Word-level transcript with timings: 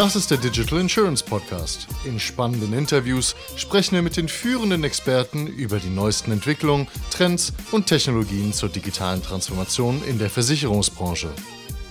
Das 0.00 0.16
ist 0.16 0.30
der 0.30 0.38
Digital 0.38 0.80
Insurance 0.80 1.22
Podcast. 1.22 1.86
In 2.06 2.18
spannenden 2.18 2.72
Interviews 2.72 3.36
sprechen 3.56 3.96
wir 3.96 4.00
mit 4.00 4.16
den 4.16 4.28
führenden 4.28 4.82
Experten 4.82 5.46
über 5.46 5.78
die 5.78 5.90
neuesten 5.90 6.32
Entwicklungen, 6.32 6.88
Trends 7.10 7.52
und 7.70 7.86
Technologien 7.86 8.54
zur 8.54 8.70
digitalen 8.70 9.22
Transformation 9.22 10.02
in 10.08 10.18
der 10.18 10.30
Versicherungsbranche. 10.30 11.28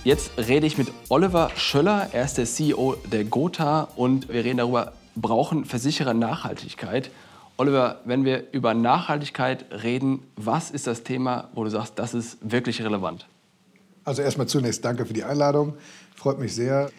Jetzt 0.02 0.32
rede 0.36 0.66
ich 0.66 0.76
mit 0.76 0.88
Oliver 1.08 1.52
Schöller, 1.54 2.08
er 2.10 2.24
ist 2.24 2.36
der 2.36 2.46
CEO 2.46 2.96
der 3.12 3.22
Gotha 3.26 3.86
und 3.94 4.28
wir 4.28 4.44
reden 4.44 4.56
darüber, 4.56 4.92
brauchen 5.14 5.64
Versicherer 5.64 6.12
Nachhaltigkeit? 6.12 7.12
Oliver, 7.58 8.00
wenn 8.06 8.24
wir 8.24 8.50
über 8.50 8.74
Nachhaltigkeit 8.74 9.66
reden, 9.84 10.24
was 10.34 10.72
ist 10.72 10.88
das 10.88 11.04
Thema, 11.04 11.48
wo 11.54 11.62
du 11.62 11.70
sagst, 11.70 11.96
das 12.00 12.14
ist 12.14 12.38
wirklich 12.40 12.82
relevant? 12.82 13.28
Also 14.02 14.22
erstmal 14.22 14.48
zunächst 14.48 14.84
danke 14.84 15.06
für 15.06 15.14
die 15.14 15.22
Einladung. 15.22 15.74
Freut 16.16 16.40
mich 16.40 16.56
sehr. 16.56 16.90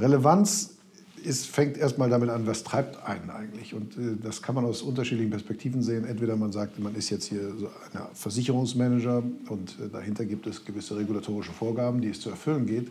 Relevanz 0.00 0.76
ist, 1.22 1.46
fängt 1.46 1.76
erstmal 1.76 2.08
damit 2.08 2.30
an, 2.30 2.46
was 2.46 2.64
treibt 2.64 3.04
einen 3.06 3.30
eigentlich. 3.30 3.74
Und 3.74 3.96
äh, 3.96 4.16
das 4.22 4.42
kann 4.42 4.54
man 4.54 4.64
aus 4.64 4.82
unterschiedlichen 4.82 5.30
Perspektiven 5.30 5.82
sehen. 5.82 6.04
Entweder 6.04 6.36
man 6.36 6.52
sagt, 6.52 6.78
man 6.78 6.94
ist 6.94 7.10
jetzt 7.10 7.26
hier 7.26 7.54
so 7.58 7.66
ein 7.66 8.00
Versicherungsmanager 8.14 9.22
und 9.48 9.76
äh, 9.80 9.88
dahinter 9.92 10.24
gibt 10.24 10.46
es 10.46 10.64
gewisse 10.64 10.96
regulatorische 10.96 11.52
Vorgaben, 11.52 12.00
die 12.00 12.08
es 12.08 12.20
zu 12.20 12.30
erfüllen 12.30 12.66
geht. 12.66 12.90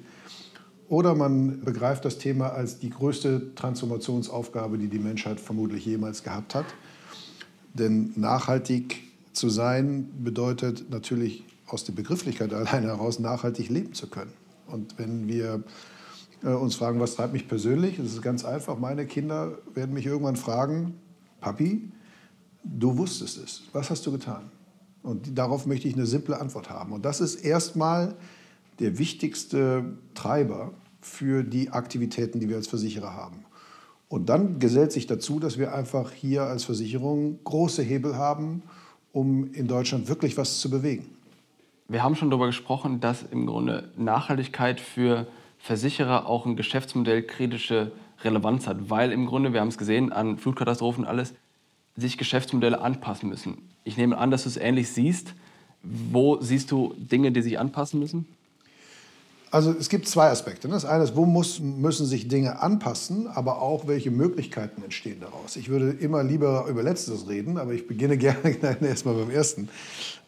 Oder 0.88 1.14
man 1.14 1.62
begreift 1.62 2.06
das 2.06 2.18
Thema 2.18 2.50
als 2.50 2.80
die 2.80 2.90
größte 2.90 3.54
Transformationsaufgabe, 3.56 4.78
die 4.78 4.88
die 4.88 5.00
Menschheit 5.00 5.40
vermutlich 5.40 5.86
jemals 5.86 6.24
gehabt 6.24 6.56
hat. 6.56 6.66
Denn 7.74 8.12
nachhaltig 8.16 9.04
zu 9.34 9.50
sein 9.50 10.10
bedeutet 10.24 10.90
natürlich 10.90 11.44
aus 11.68 11.84
der 11.84 11.94
Begrifflichkeit 11.94 12.54
allein 12.54 12.84
heraus 12.84 13.20
nachhaltig 13.20 13.70
leben 13.70 13.94
zu 13.94 14.08
können. 14.08 14.34
Und 14.66 14.98
wenn 14.98 15.28
wir 15.28 15.64
uns 16.44 16.76
fragen, 16.76 17.00
was 17.00 17.16
treibt 17.16 17.34
mich 17.34 17.48
persönlich, 17.48 17.98
das 17.98 18.08
ist 18.08 18.22
ganz 18.22 18.46
einfach. 18.46 18.78
Meine 18.78 19.06
Kinder 19.06 19.58
werden 19.74 19.94
mich 19.94 20.06
irgendwann 20.06 20.36
fragen, 20.36 20.96
Papi, 21.42 21.92
du 22.64 22.98
wusstest 22.98 23.38
es, 23.38 23.64
was 23.74 23.90
hast 23.90 24.06
du 24.06 24.12
getan? 24.12 24.52
Und 25.04 25.38
darauf 25.38 25.66
möchte 25.66 25.88
ich 25.88 25.96
eine 25.96 26.06
simple 26.06 26.40
Antwort 26.40 26.70
haben. 26.70 26.92
Und 26.92 27.06
das 27.06 27.22
ist 27.22 27.36
erstmal 27.36 28.16
der 28.80 28.98
wichtigste 28.98 29.98
Treiber 30.14 30.72
für 31.02 31.44
die 31.44 31.70
Aktivitäten, 31.70 32.40
die 32.40 32.50
wir 32.50 32.58
als 32.58 32.68
Versicherer 32.68 33.14
haben. 33.14 33.46
Und 34.10 34.30
dann 34.30 34.60
gesellt 34.60 34.92
sich 34.92 35.08
dazu, 35.08 35.40
dass 35.40 35.58
wir 35.58 35.74
einfach 35.74 36.12
hier 36.12 36.44
als 36.44 36.64
Versicherung 36.64 37.40
große 37.44 37.84
Hebel 37.84 38.18
haben, 38.18 38.64
um 39.14 39.54
in 39.54 39.68
Deutschland 39.68 40.08
wirklich 40.08 40.36
was 40.38 40.60
zu 40.60 40.70
bewegen. 40.70 41.06
Wir 41.88 42.04
haben 42.04 42.16
schon 42.16 42.30
darüber 42.30 42.48
gesprochen, 42.48 43.00
dass 43.00 43.24
im 43.24 43.46
Grunde 43.46 43.92
Nachhaltigkeit 43.98 44.80
für 44.80 45.28
Versicherer 45.60 46.26
auch 46.26 46.46
ein 46.46 46.56
Geschäftsmodell 46.56 47.22
kritische 47.24 47.92
Relevanz 48.24 48.68
hat, 48.68 48.90
weil 48.90 49.12
im 49.12 49.26
Grunde, 49.26 49.54
wir 49.54 49.62
haben 49.62 49.68
es 49.68 49.78
gesehen, 49.78 50.12
an 50.12 50.38
Flutkatastrophen 50.38 51.06
alles, 51.06 51.34
sich 51.96 52.18
Geschäftsmodelle 52.18 52.82
anpassen 52.82 53.30
müssen. 53.30 53.70
Ich 53.84 53.98
nehme 53.98 54.18
an, 54.18 54.32
dass 54.32 54.44
du 54.44 54.50
es 54.50 54.58
ähnlich 54.58 54.90
siehst. 54.90 55.36
Wo 55.84 56.40
siehst 56.42 56.72
du 56.72 56.94
Dinge, 56.98 57.32
die 57.32 57.42
sich 57.42 57.60
anpassen 57.60 58.00
müssen? 58.00 58.26
Also 59.52 59.72
es 59.72 59.90
gibt 59.90 60.08
zwei 60.08 60.30
Aspekte. 60.30 60.68
Das 60.68 60.86
eine 60.86 61.04
ist, 61.04 61.16
wo 61.16 61.26
muss, 61.26 61.60
müssen 61.60 62.06
sich 62.06 62.28
Dinge 62.28 62.62
anpassen, 62.62 63.28
aber 63.28 63.62
auch 63.62 63.88
welche 63.88 64.12
Möglichkeiten 64.12 64.84
entstehen 64.84 65.18
daraus. 65.22 65.56
Ich 65.56 65.70
würde 65.70 65.90
immer 65.90 66.24
lieber 66.24 66.68
über 66.70 66.84
Letzteres 66.84 67.28
reden, 67.28 67.58
aber 67.58 67.74
ich 67.74 67.88
beginne 67.88 68.18
gerne 68.20 68.56
erstmal 68.82 69.16
beim 69.16 69.32
Ersten. 69.32 69.70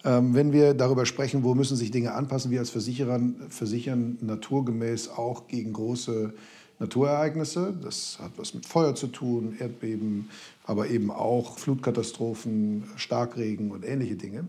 Ähm, 0.04 0.34
wenn 0.34 0.52
wir 0.54 0.74
darüber 0.74 1.06
sprechen, 1.06 1.44
wo 1.44 1.54
müssen 1.54 1.78
sich 1.78 1.92
Dinge 1.92 2.14
anpassen, 2.14 2.50
wir 2.50 2.60
als 2.60 2.72
Versicherer 2.72 3.20
versichern 3.50 4.18
naturgemäß 4.22 5.10
auch 5.10 5.48
gegen 5.48 5.74
große 5.74 6.34
Naturereignisse. 6.80 7.76
Das 7.80 8.18
hat 8.20 8.32
was 8.38 8.56
mit 8.56 8.66
Feuer 8.66 8.96
zu 8.96 9.06
tun, 9.08 9.56
Erdbeben, 9.60 10.30
aber 10.66 10.90
eben 10.90 11.12
auch 11.12 11.60
Flutkatastrophen, 11.60 12.86
Starkregen 12.96 13.70
und 13.70 13.86
ähnliche 13.86 14.16
Dinge. 14.16 14.46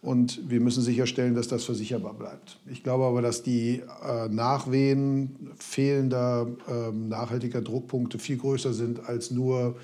Und 0.00 0.48
wir 0.48 0.60
müssen 0.60 0.82
sicherstellen, 0.82 1.34
dass 1.34 1.48
das 1.48 1.64
versicherbar 1.64 2.14
bleibt. 2.14 2.58
Ich 2.70 2.84
glaube 2.84 3.04
aber, 3.04 3.20
dass 3.20 3.42
die 3.42 3.82
äh, 4.06 4.28
Nachwehen 4.28 5.50
fehlender 5.58 6.46
äh, 6.68 6.92
nachhaltiger 6.92 7.62
Druckpunkte 7.62 8.18
viel 8.18 8.36
größer 8.36 8.72
sind 8.72 9.06
als 9.08 9.32
nur 9.32 9.76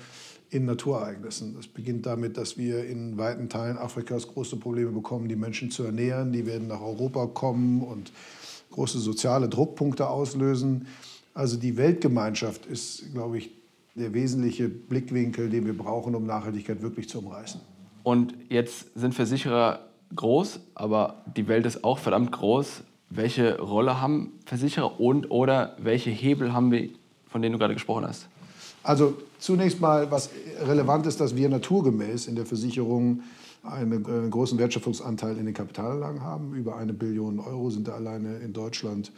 in 0.51 0.65
Naturereignissen. 0.65 1.55
Das 1.55 1.67
beginnt 1.67 2.05
damit, 2.05 2.37
dass 2.37 2.57
wir 2.57 2.85
in 2.85 3.17
weiten 3.17 3.49
Teilen 3.49 3.77
Afrikas 3.77 4.27
große 4.27 4.55
Probleme 4.55 4.91
bekommen, 4.91 5.27
die 5.27 5.35
Menschen 5.35 5.69
zu 5.69 5.83
ernähren. 5.83 6.31
Die 6.31 6.45
werden 6.45 6.67
nach 6.67 6.81
Europa 6.81 7.27
kommen 7.27 7.81
und 7.81 8.11
große 8.71 8.99
soziale 8.99 9.49
Druckpunkte 9.49 10.07
auslösen. 10.07 10.87
Also 11.33 11.57
die 11.57 11.75
Weltgemeinschaft 11.75 12.65
ist, 12.67 13.11
glaube 13.13 13.39
ich, 13.39 13.51
der 13.95 14.13
wesentliche 14.13 14.69
Blickwinkel, 14.69 15.49
den 15.49 15.65
wir 15.65 15.77
brauchen, 15.77 16.15
um 16.15 16.25
Nachhaltigkeit 16.25 16.81
wirklich 16.81 17.09
zu 17.09 17.19
umreißen. 17.19 17.59
Und 18.03 18.35
jetzt 18.49 18.87
sind 18.95 19.13
Versicherer 19.13 19.89
groß, 20.13 20.59
aber 20.75 21.23
die 21.35 21.47
Welt 21.47 21.65
ist 21.65 21.83
auch 21.83 21.97
verdammt 21.97 22.31
groß. 22.31 22.83
Welche 23.09 23.59
Rolle 23.59 24.01
haben 24.01 24.33
Versicherer 24.45 24.99
und 24.99 25.31
oder 25.31 25.75
welche 25.79 26.09
Hebel 26.09 26.53
haben 26.53 26.71
wir, 26.71 26.89
von 27.27 27.41
denen 27.41 27.53
du 27.53 27.59
gerade 27.59 27.73
gesprochen 27.73 28.05
hast? 28.07 28.27
Also 28.83 29.17
zunächst 29.39 29.81
mal, 29.81 30.11
was 30.11 30.29
relevant 30.61 31.07
ist, 31.07 31.19
dass 31.19 31.35
wir 31.35 31.49
naturgemäß 31.49 32.27
in 32.27 32.35
der 32.35 32.45
Versicherung 32.45 33.21
einen, 33.63 34.05
einen 34.05 34.29
großen 34.29 34.59
Wertschöpfungsanteil 34.59 35.37
in 35.37 35.45
den 35.45 35.55
Kapitalanlagen 35.55 36.21
haben. 36.21 36.53
Über 36.53 36.77
eine 36.77 36.93
Billion 36.93 37.39
Euro 37.39 37.69
sind 37.69 37.87
da 37.87 37.93
alleine 37.93 38.37
in 38.37 38.53
Deutschland 38.53 39.11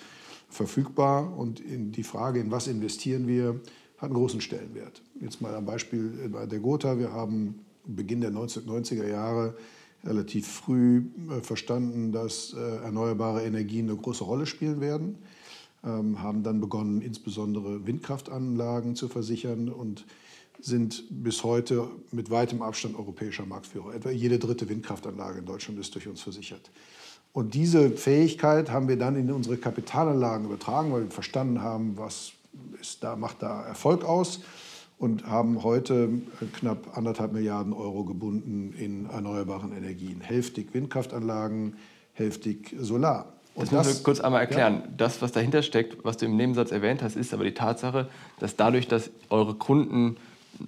verfügbar. 0.50 1.38
Und 1.38 1.62
die 1.66 2.04
Frage, 2.04 2.40
in 2.40 2.50
was 2.50 2.68
investieren 2.68 3.28
wir, 3.28 3.59
hat 3.98 4.06
einen 4.06 4.14
großen 4.14 4.42
Stellenwert. 4.42 5.02
Jetzt 5.19 5.42
mal 5.42 5.54
ein 5.56 5.66
Beispiel 5.66 6.30
bei 6.31 6.46
der 6.46 6.59
Gotha. 6.59 6.98
Wir 6.98 7.12
haben 7.12 7.59
Beginn 7.86 8.22
der 8.22 8.31
1990er 8.31 9.08
Jahre 9.08 9.56
relativ 10.03 10.47
früh 10.47 11.03
äh, 11.30 11.41
verstanden, 11.41 12.12
dass 12.12 12.53
äh, 12.53 12.84
erneuerbare 12.84 13.44
Energien 13.44 13.90
eine 13.90 13.97
große 13.97 14.24
Rolle 14.24 14.46
spielen 14.46 14.81
werden, 14.81 15.18
ähm, 15.84 16.22
haben 16.22 16.44
dann 16.44 16.62
begonnen, 16.62 17.02
insbesondere 17.02 17.85
Windkraftanlagen 17.85 18.96
zu 18.96 19.07
versichern 19.07 19.69
und 19.69 20.06
sind 20.59 21.03
bis 21.09 21.44
heute 21.44 21.88
mit 22.12 22.31
weitem 22.31 22.62
Abstand 22.62 22.97
europäischer 22.97 23.46
Marktführer. 23.46 23.94
Etwa 23.94 24.09
jede 24.09 24.40
dritte 24.40 24.68
Windkraftanlage 24.69 25.40
in 25.40 25.46
Deutschland 25.46 25.80
ist 25.80 25.94
durch 25.94 26.07
uns 26.07 26.22
versichert. 26.22 26.72
Und 27.31 27.53
diese 27.53 27.91
Fähigkeit 27.91 28.72
haben 28.72 28.88
wir 28.88 28.97
dann 28.97 29.16
in 29.16 29.31
unsere 29.31 29.57
Kapitalanlagen 29.57 30.46
übertragen, 30.47 30.91
weil 30.91 31.03
wir 31.03 31.12
verstanden 31.12 31.62
haben, 31.62 31.96
was 31.96 32.31
da, 33.00 33.16
macht 33.16 33.44
da 33.44 33.63
Erfolg 33.63 34.03
aus 34.03 34.40
und 35.00 35.28
haben 35.28 35.63
heute 35.63 36.09
knapp 36.53 36.97
anderthalb 36.97 37.34
Milliarden 37.34 37.74
Euro 37.74 38.03
gebunden 38.03 38.74
in 38.78 39.09
erneuerbaren 39.09 39.72
Energien. 39.72 40.22
Hälftig 40.22 40.74
Windkraftanlagen, 40.74 41.75
hälftig 42.13 42.75
Solar. 42.80 43.34
Und 43.53 43.72
das 43.72 43.88
müssen 43.88 44.00
wir 44.00 44.03
kurz 44.03 44.19
einmal 44.19 44.41
erklären. 44.41 44.81
Ja. 44.84 44.90
Das, 44.97 45.22
was 45.22 45.31
dahinter 45.31 45.63
steckt, 45.63 46.03
was 46.03 46.18
du 46.18 46.25
im 46.25 46.36
Nebensatz 46.36 46.72
erwähnt 46.72 47.02
hast, 47.02 47.16
ist 47.16 47.34
aber 47.34 47.44
die 47.44 47.53
Tatsache, 47.53 48.07
dass 48.40 48.56
dadurch, 48.56 48.88
dass 48.88 49.09
eure 49.30 49.56
Kunden 49.56 50.18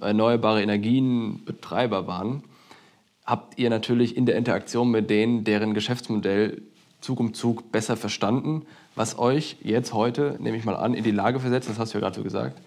erneuerbare 0.00 0.62
Energienbetreiber 0.62 2.06
waren, 2.06 2.42
habt 3.24 3.58
ihr 3.58 3.70
natürlich 3.70 4.16
in 4.16 4.26
der 4.26 4.36
Interaktion 4.36 4.90
mit 4.90 5.10
denen 5.10 5.44
deren 5.44 5.74
Geschäftsmodell 5.74 6.62
Zug 7.00 7.20
um 7.20 7.32
Zug 7.32 7.72
besser 7.72 7.96
verstanden, 7.96 8.66
was 8.94 9.18
euch 9.18 9.56
jetzt 9.62 9.92
heute, 9.94 10.36
nehme 10.40 10.56
ich 10.56 10.64
mal 10.64 10.76
an, 10.76 10.94
in 10.94 11.04
die 11.04 11.10
Lage 11.12 11.40
versetzt, 11.40 11.68
das 11.68 11.78
hast 11.78 11.94
du 11.94 11.98
ja 11.98 12.00
gerade 12.02 12.16
so 12.16 12.22
gesagt, 12.22 12.60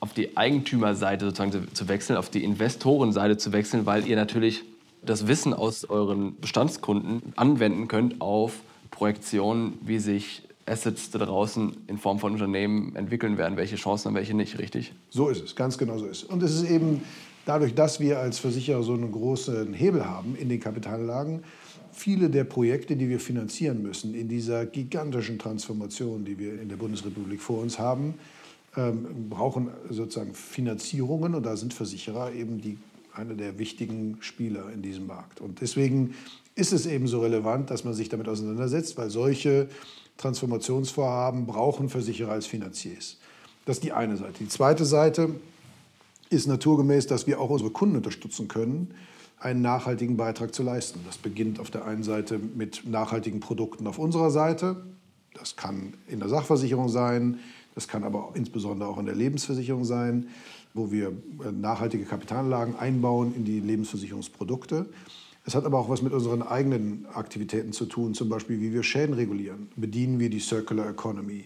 auf 0.00 0.12
die 0.12 0.36
Eigentümerseite 0.36 1.26
sozusagen 1.26 1.52
zu, 1.52 1.72
zu 1.72 1.88
wechseln, 1.88 2.16
auf 2.16 2.30
die 2.30 2.44
Investorenseite 2.44 3.36
zu 3.36 3.52
wechseln, 3.52 3.86
weil 3.86 4.06
ihr 4.06 4.16
natürlich 4.16 4.64
das 5.02 5.26
Wissen 5.26 5.54
aus 5.54 5.84
euren 5.84 6.38
Bestandskunden 6.40 7.22
anwenden 7.36 7.88
könnt 7.88 8.20
auf 8.20 8.60
Projektionen, 8.90 9.78
wie 9.82 9.98
sich 9.98 10.42
Assets 10.66 11.10
da 11.10 11.18
draußen 11.18 11.76
in 11.86 11.98
Form 11.98 12.18
von 12.18 12.32
Unternehmen 12.32 12.94
entwickeln 12.94 13.38
werden, 13.38 13.56
welche 13.56 13.76
Chancen 13.76 14.08
und 14.08 14.14
welche 14.14 14.34
nicht, 14.34 14.58
richtig? 14.58 14.92
So 15.10 15.28
ist 15.28 15.42
es, 15.42 15.56
ganz 15.56 15.78
genau 15.78 15.98
so 15.98 16.06
ist 16.06 16.24
es. 16.24 16.28
Und 16.28 16.42
es 16.42 16.54
ist 16.54 16.68
eben 16.68 17.02
dadurch, 17.46 17.74
dass 17.74 18.00
wir 18.00 18.18
als 18.18 18.38
Versicherer 18.38 18.82
so 18.82 18.92
einen 18.92 19.10
großen 19.10 19.72
Hebel 19.72 20.04
haben 20.04 20.36
in 20.36 20.48
den 20.48 20.60
Kapitalanlagen, 20.60 21.42
viele 21.92 22.28
der 22.28 22.44
Projekte, 22.44 22.96
die 22.96 23.08
wir 23.08 23.18
finanzieren 23.18 23.82
müssen 23.82 24.14
in 24.14 24.28
dieser 24.28 24.66
gigantischen 24.66 25.38
Transformation, 25.38 26.24
die 26.24 26.38
wir 26.38 26.60
in 26.60 26.68
der 26.68 26.76
Bundesrepublik 26.76 27.40
vor 27.40 27.60
uns 27.60 27.78
haben, 27.78 28.14
ähm, 28.76 29.28
brauchen 29.28 29.68
sozusagen 29.90 30.34
Finanzierungen 30.34 31.34
und 31.34 31.44
da 31.44 31.56
sind 31.56 31.74
Versicherer 31.74 32.32
eben 32.32 32.60
die, 32.60 32.78
eine 33.12 33.34
der 33.34 33.58
wichtigen 33.58 34.18
Spieler 34.20 34.70
in 34.72 34.82
diesem 34.82 35.06
Markt. 35.06 35.40
Und 35.40 35.60
deswegen 35.60 36.14
ist 36.54 36.72
es 36.72 36.86
eben 36.86 37.06
so 37.06 37.20
relevant, 37.20 37.70
dass 37.70 37.84
man 37.84 37.94
sich 37.94 38.08
damit 38.08 38.28
auseinandersetzt, 38.28 38.96
weil 38.98 39.10
solche 39.10 39.68
Transformationsvorhaben 40.16 41.46
brauchen 41.46 41.88
Versicherer 41.88 42.32
als 42.32 42.46
Finanziers. 42.46 43.18
Das 43.64 43.76
ist 43.76 43.84
die 43.84 43.92
eine 43.92 44.16
Seite. 44.16 44.34
Die 44.40 44.48
zweite 44.48 44.84
Seite 44.84 45.30
ist 46.30 46.46
naturgemäß, 46.46 47.06
dass 47.06 47.26
wir 47.26 47.40
auch 47.40 47.50
unsere 47.50 47.70
Kunden 47.70 47.96
unterstützen 47.96 48.48
können, 48.48 48.94
einen 49.40 49.62
nachhaltigen 49.62 50.16
Beitrag 50.16 50.54
zu 50.54 50.62
leisten. 50.62 51.00
Das 51.06 51.16
beginnt 51.16 51.60
auf 51.60 51.70
der 51.70 51.84
einen 51.84 52.02
Seite 52.02 52.38
mit 52.38 52.82
nachhaltigen 52.86 53.40
Produkten 53.40 53.86
auf 53.86 53.98
unserer 53.98 54.30
Seite. 54.30 54.84
Das 55.34 55.56
kann 55.56 55.94
in 56.08 56.18
der 56.18 56.28
Sachversicherung 56.28 56.88
sein, 56.88 57.38
Das 57.78 57.86
kann 57.86 58.02
aber 58.02 58.32
insbesondere 58.34 58.88
auch 58.88 58.98
in 58.98 59.06
der 59.06 59.14
Lebensversicherung 59.14 59.84
sein, 59.84 60.30
wo 60.74 60.90
wir 60.90 61.10
äh, 61.44 61.52
nachhaltige 61.52 62.06
Kapitalanlagen 62.06 62.74
einbauen 62.74 63.32
in 63.36 63.44
die 63.44 63.60
Lebensversicherungsprodukte. 63.60 64.86
Es 65.46 65.54
hat 65.54 65.64
aber 65.64 65.78
auch 65.78 65.88
was 65.88 66.02
mit 66.02 66.12
unseren 66.12 66.42
eigenen 66.42 67.06
Aktivitäten 67.14 67.72
zu 67.72 67.86
tun, 67.86 68.14
zum 68.14 68.28
Beispiel 68.30 68.60
wie 68.60 68.72
wir 68.72 68.82
Schäden 68.82 69.14
regulieren. 69.14 69.68
Bedienen 69.76 70.18
wir 70.18 70.28
die 70.28 70.40
Circular 70.40 70.90
Economy 70.90 71.44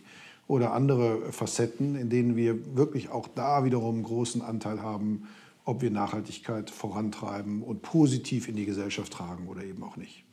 oder 0.48 0.72
andere 0.72 1.30
Facetten, 1.32 1.96
in 1.96 2.08
denen 2.08 2.34
wir 2.34 2.76
wirklich 2.76 3.10
auch 3.10 3.28
da 3.28 3.66
wiederum 3.66 3.96
einen 3.96 4.04
großen 4.04 4.40
Anteil 4.40 4.80
haben, 4.80 5.28
ob 5.66 5.82
wir 5.82 5.90
Nachhaltigkeit 5.90 6.70
vorantreiben 6.70 7.62
und 7.62 7.82
positiv 7.82 8.48
in 8.48 8.56
die 8.56 8.64
Gesellschaft 8.64 9.12
tragen 9.12 9.48
oder 9.48 9.64
eben 9.64 9.82
auch 9.82 9.98
nicht. 9.98 10.24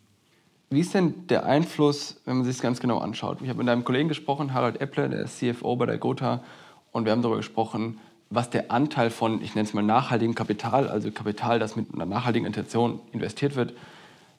Wie 0.71 0.81
ist 0.81 0.93
denn 0.93 1.25
der 1.27 1.47
Einfluss, 1.47 2.17
wenn 2.25 2.37
man 2.37 2.45
sich 2.45 2.57
das 2.57 2.61
ganz 2.61 2.79
genau 2.79 2.99
anschaut? 2.99 3.39
Ich 3.41 3.49
habe 3.49 3.57
mit 3.57 3.67
einem 3.67 3.83
Kollegen 3.83 4.07
gesprochen, 4.07 4.53
Harald 4.53 4.79
Eppler, 4.79 5.09
der 5.09 5.21
ist 5.21 5.39
CFO 5.39 5.75
bei 5.75 5.87
der 5.87 5.97
Gotha, 5.97 6.43
und 6.91 7.05
wir 7.05 7.11
haben 7.11 7.23
darüber 7.23 7.37
gesprochen, 7.37 7.99
was 8.29 8.51
der 8.51 8.71
Anteil 8.71 9.09
von, 9.09 9.41
ich 9.41 9.55
nenne 9.55 9.67
es 9.67 9.73
mal 9.73 9.81
nachhaltigem 9.81 10.35
Kapital, 10.35 10.87
also 10.87 11.09
Kapital, 11.09 11.57
das 11.57 11.75
mit 11.75 11.91
einer 11.91 12.05
nachhaltigen 12.05 12.45
Intention 12.45 12.99
investiert 13.11 13.55
wird, 13.55 13.73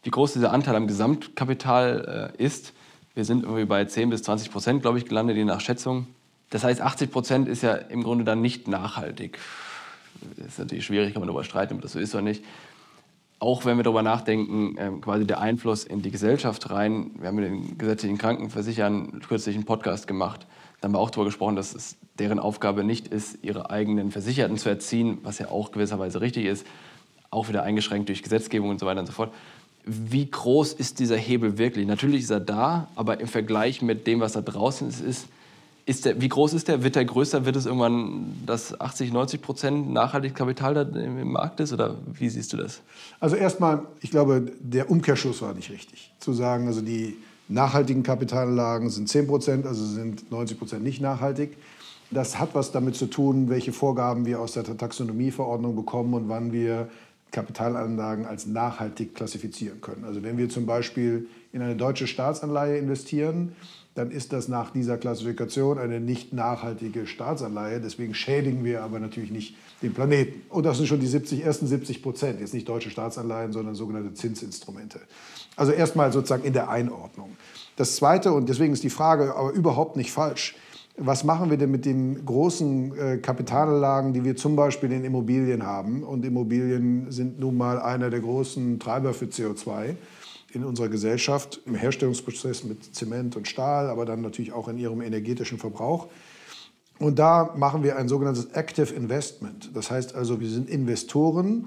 wie 0.05 0.11
groß 0.11 0.33
dieser 0.35 0.53
Anteil 0.53 0.77
am 0.77 0.87
Gesamtkapital 0.87 2.33
äh, 2.39 2.43
ist. 2.43 2.75
Wir 3.15 3.25
sind 3.25 3.43
irgendwie 3.43 3.65
bei 3.65 3.85
10 3.85 4.11
bis 4.11 4.23
20 4.23 4.53
Prozent, 4.53 4.83
glaube 4.83 4.99
ich, 4.99 5.07
gelandet, 5.07 5.37
je 5.37 5.45
nach 5.45 5.61
Schätzung. 5.61 6.07
Das 6.51 6.63
heißt, 6.63 6.81
80 6.81 7.11
Prozent 7.11 7.49
ist 7.49 7.63
ja 7.63 7.75
im 7.75 8.05
Grunde 8.05 8.23
dann 8.23 8.41
nicht 8.41 8.69
nachhaltig. 8.69 9.39
Das 10.37 10.47
ist 10.47 10.59
natürlich 10.61 10.87
schwierig, 10.87 11.13
kann 11.13 11.23
man 11.23 11.27
darüber 11.27 11.45
streiten, 11.45 11.75
ob 11.75 11.83
das 11.83 11.93
so 11.93 11.99
ist 11.99 12.15
oder 12.15 12.23
nicht. 12.23 12.45
Auch 13.41 13.65
wenn 13.65 13.79
wir 13.79 13.83
darüber 13.83 14.03
nachdenken, 14.03 14.77
äh, 14.77 14.91
quasi 15.01 15.27
der 15.27 15.41
Einfluss 15.41 15.85
in 15.85 16.03
die 16.03 16.11
Gesellschaft 16.11 16.69
rein. 16.69 17.13
Wir 17.19 17.29
haben 17.29 17.37
mit 17.37 17.47
den 17.47 17.79
gesetzlichen 17.79 18.19
Krankenversichern 18.19 19.23
kürzlich 19.27 19.57
einen 19.57 19.65
Podcast 19.65 20.07
gemacht. 20.07 20.47
Da 20.81 20.87
haben 20.87 20.93
wir 20.93 20.99
auch 20.99 21.09
darüber 21.09 21.25
gesprochen, 21.25 21.57
dass 21.57 21.75
es 21.75 21.97
deren 22.19 22.39
Aufgabe 22.39 22.85
nicht 22.85 23.09
ist, 23.09 23.39
ihre 23.43 23.71
eigenen 23.71 24.11
Versicherten 24.11 24.59
zu 24.59 24.69
erziehen, 24.69 25.19
was 25.23 25.39
ja 25.39 25.49
auch 25.49 25.73
gewisserweise 25.73 26.21
richtig 26.21 26.45
ist, 26.45 26.67
auch 27.31 27.49
wieder 27.49 27.63
eingeschränkt 27.63 28.11
durch 28.11 28.23
Gesetzgebung 28.23 28.69
und 28.69 28.79
so 28.79 28.85
weiter 28.85 29.01
und 29.01 29.07
so 29.07 29.13
fort. 29.13 29.33
Wie 29.87 30.31
groß 30.31 30.75
ist 30.75 30.99
dieser 30.99 31.17
Hebel 31.17 31.57
wirklich? 31.57 31.87
Natürlich 31.87 32.25
ist 32.25 32.31
er 32.31 32.41
da, 32.41 32.89
aber 32.95 33.21
im 33.21 33.27
Vergleich 33.27 33.81
mit 33.81 34.07
dem, 34.07 34.21
was 34.21 34.33
da 34.33 34.43
draußen 34.43 34.87
ist, 34.87 35.01
ist, 35.01 35.29
ist 35.87 36.05
der, 36.05 36.21
wie 36.21 36.29
groß 36.29 36.55
ist 36.55 36.69
der? 36.69 36.83
Wird 36.83 36.97
der 36.97 37.05
größer? 37.05 37.45
Wird 37.45 37.57
es 37.57 37.67
irgendwann, 37.67 38.35
dass 38.47 38.81
80, 38.81 39.13
90 39.13 39.43
Prozent 39.43 39.91
nachhaltiges 39.91 40.37
Kapital 40.37 40.75
da 40.75 40.83
im 40.83 41.33
Markt 41.33 41.61
ist? 41.61 41.73
Oder 41.73 41.97
wie 42.13 42.29
siehst 42.29 42.53
du 42.53 42.57
das? 42.57 42.81
Also 43.19 43.37
erstmal, 43.37 43.83
ich 44.01 44.11
glaube, 44.11 44.53
der 44.61 44.91
Umkehrschluss 44.91 45.43
war 45.43 45.55
nicht 45.55 45.71
richtig. 45.71 46.13
Zu 46.21 46.33
sagen, 46.33 46.67
also 46.67 46.81
die 46.81 47.17
nachhaltigen 47.49 48.03
Kapitalanlagen 48.03 48.91
sind 48.91 49.09
10 49.09 49.27
Prozent, 49.27 49.67
also 49.67 49.85
sind 49.85 50.31
90 50.31 50.59
Prozent 50.59 50.83
nicht 50.83 51.01
nachhaltig. 51.01 51.57
Das 52.11 52.39
hat 52.39 52.55
was 52.55 52.73
damit 52.73 52.97
zu 52.97 53.07
tun, 53.07 53.49
welche 53.49 53.73
Vorgaben 53.73 54.27
wir 54.27 54.41
aus 54.41 54.53
der 54.53 54.65
Taxonomieverordnung 54.65 55.77
bekommen 55.77 56.15
und 56.15 56.29
wann 56.29 56.53
wir 56.53 56.89
Kapitalanlagen 57.31 58.27
als 58.27 58.47
nachhaltig 58.47 59.15
klassifizieren 59.15 59.81
können. 59.81 60.05
Also 60.05 60.23
wenn 60.23 60.37
wir 60.37 60.49
zum 60.49 60.67
Beispiel 60.67 61.29
in 61.53 61.63
eine 61.63 61.77
deutsche 61.77 62.07
Staatsanleihe 62.07 62.79
investieren, 62.79 63.53
dann 63.95 64.11
ist 64.11 64.33
das 64.33 64.49
nach 64.49 64.71
dieser 64.71 64.97
Klassifikation 64.99 65.79
eine 65.79 66.01
nicht 66.01 66.33
nachhaltige 66.33 67.07
Staatsanleihe. 67.07 67.81
Deswegen 67.81 68.15
schädigen 68.15 68.65
wir 68.65 68.83
aber 68.83 69.01
natürlich 69.01 69.33
nicht 69.33 69.57
den 69.83 69.93
Planeten. 69.93 70.43
Und 70.49 70.65
das 70.65 70.77
sind 70.77 70.87
schon 70.87 71.01
die 71.01 71.09
70, 71.09 71.45
ersten 71.45 71.67
70 71.67 72.03
Prozent. 72.03 72.41
Jetzt 72.41 72.55
nicht 72.55 72.69
deutsche 72.69 72.91
Staatsanleihen, 72.91 73.53
sondern 73.53 73.75
sogenannte 73.75 74.15
Zinsinstrumente. 74.15 75.01
Also 75.57 75.73
erstmal 75.73 76.13
sozusagen 76.13 76.45
in 76.45 76.53
der 76.53 76.71
Einordnung. 76.71 77.37
Das 77.77 77.97
Zweite, 77.97 78.33
und 78.33 78.49
deswegen 78.49 78.73
ist 78.73 78.85
die 78.85 78.91
Frage 78.91 79.35
aber 79.35 79.51
überhaupt 79.51 79.97
nicht 79.97 80.13
falsch, 80.13 80.55
was 80.97 81.25
machen 81.25 81.51
wir 81.51 81.57
denn 81.57 81.71
mit 81.71 81.87
den 81.87 82.25
großen 82.27 82.99
äh, 82.99 83.17
Kapitalanlagen, 83.19 84.13
die 84.13 84.23
wir 84.23 84.37
zum 84.37 84.55
Beispiel 84.55 84.93
in 84.93 85.05
Immobilien 85.05 85.65
haben? 85.65 86.03
Und 86.03 86.25
Immobilien 86.25 87.11
sind 87.11 87.41
nun 87.41 87.57
mal 87.57 87.81
einer 87.81 88.11
der 88.11 88.21
großen 88.21 88.79
Treiber 88.79 89.15
für 89.15 89.27
CO2 89.27 89.97
in 90.53 90.65
unserer 90.65 90.89
Gesellschaft, 90.89 91.61
im 91.67 91.75
Herstellungsprozess 91.75 92.65
mit 92.65 92.95
Zement 92.95 93.37
und 93.37 93.49
Stahl, 93.49 93.89
aber 93.89 94.05
dann 94.05 94.21
natürlich 94.21 94.53
auch 94.53 94.69
in 94.69 94.79
ihrem 94.79 95.01
energetischen 95.01 95.59
Verbrauch. 95.59 96.09
Und 96.99 97.19
da 97.19 97.55
machen 97.57 97.83
wir 97.83 97.97
ein 97.97 98.09
sogenanntes 98.09 98.47
Active 98.53 98.95
Investment. 98.95 99.71
Das 99.75 99.91
heißt 99.91 100.15
also, 100.15 100.41
wir 100.41 100.51
sind 100.51 100.69
Investoren, 100.69 101.67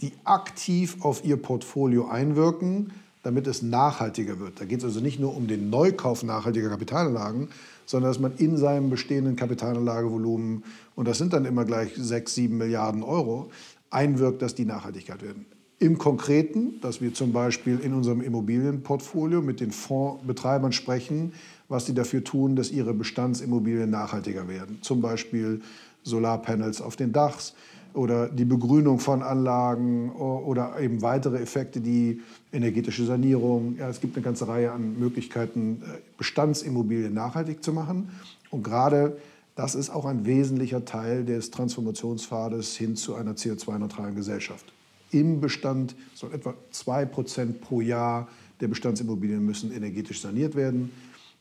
die 0.00 0.12
aktiv 0.24 0.98
auf 1.00 1.24
ihr 1.24 1.38
Portfolio 1.38 2.08
einwirken, 2.08 2.92
damit 3.22 3.46
es 3.46 3.62
nachhaltiger 3.62 4.38
wird. 4.38 4.60
Da 4.60 4.66
geht 4.66 4.80
es 4.80 4.84
also 4.84 5.00
nicht 5.00 5.18
nur 5.18 5.34
um 5.34 5.46
den 5.46 5.70
Neukauf 5.70 6.22
nachhaltiger 6.22 6.68
Kapitalanlagen, 6.68 7.48
sondern 7.86 8.10
dass 8.10 8.20
man 8.20 8.36
in 8.36 8.58
seinem 8.58 8.90
bestehenden 8.90 9.36
Kapitalanlagevolumen, 9.36 10.64
und 10.94 11.08
das 11.08 11.18
sind 11.18 11.32
dann 11.32 11.46
immer 11.46 11.64
gleich 11.64 11.92
6, 11.96 12.34
7 12.34 12.56
Milliarden 12.56 13.02
Euro, 13.02 13.50
einwirkt, 13.90 14.42
dass 14.42 14.54
die 14.54 14.66
Nachhaltigkeit 14.66 15.22
werden. 15.22 15.46
Im 15.84 15.98
Konkreten, 15.98 16.80
dass 16.80 17.02
wir 17.02 17.12
zum 17.12 17.34
Beispiel 17.34 17.78
in 17.78 17.92
unserem 17.92 18.22
Immobilienportfolio 18.22 19.42
mit 19.42 19.60
den 19.60 19.70
Fondsbetreibern 19.70 20.72
sprechen, 20.72 21.34
was 21.68 21.84
sie 21.84 21.92
dafür 21.92 22.24
tun, 22.24 22.56
dass 22.56 22.70
ihre 22.70 22.94
Bestandsimmobilien 22.94 23.90
nachhaltiger 23.90 24.48
werden. 24.48 24.78
Zum 24.80 25.02
Beispiel 25.02 25.60
Solarpanels 26.02 26.80
auf 26.80 26.96
den 26.96 27.12
Dachs 27.12 27.52
oder 27.92 28.30
die 28.30 28.46
Begrünung 28.46 28.98
von 28.98 29.22
Anlagen 29.22 30.10
oder 30.12 30.80
eben 30.80 31.02
weitere 31.02 31.36
Effekte, 31.36 31.82
die 31.82 32.22
energetische 32.50 33.04
Sanierung. 33.04 33.76
Ja, 33.78 33.90
es 33.90 34.00
gibt 34.00 34.16
eine 34.16 34.24
ganze 34.24 34.48
Reihe 34.48 34.72
an 34.72 34.98
Möglichkeiten, 34.98 35.82
äh, 35.84 35.98
Bestandsimmobilien 36.16 37.12
nachhaltig 37.12 37.62
zu 37.62 37.74
machen. 37.74 38.08
Und 38.48 38.62
gerade 38.62 39.18
das 39.54 39.74
ist 39.74 39.90
auch 39.90 40.06
ein 40.06 40.24
wesentlicher 40.24 40.86
Teil 40.86 41.26
des 41.26 41.50
Transformationspfades 41.50 42.74
hin 42.74 42.96
zu 42.96 43.16
einer 43.16 43.32
CO2-neutralen 43.32 44.14
Gesellschaft. 44.14 44.73
Im 45.14 45.40
Bestand 45.40 45.94
soll 46.14 46.34
etwa 46.34 46.54
2% 46.72 47.60
pro 47.60 47.80
Jahr 47.80 48.26
der 48.60 48.66
Bestandsimmobilien 48.66 49.46
müssen 49.46 49.72
energetisch 49.72 50.20
saniert 50.20 50.56
werden. 50.56 50.90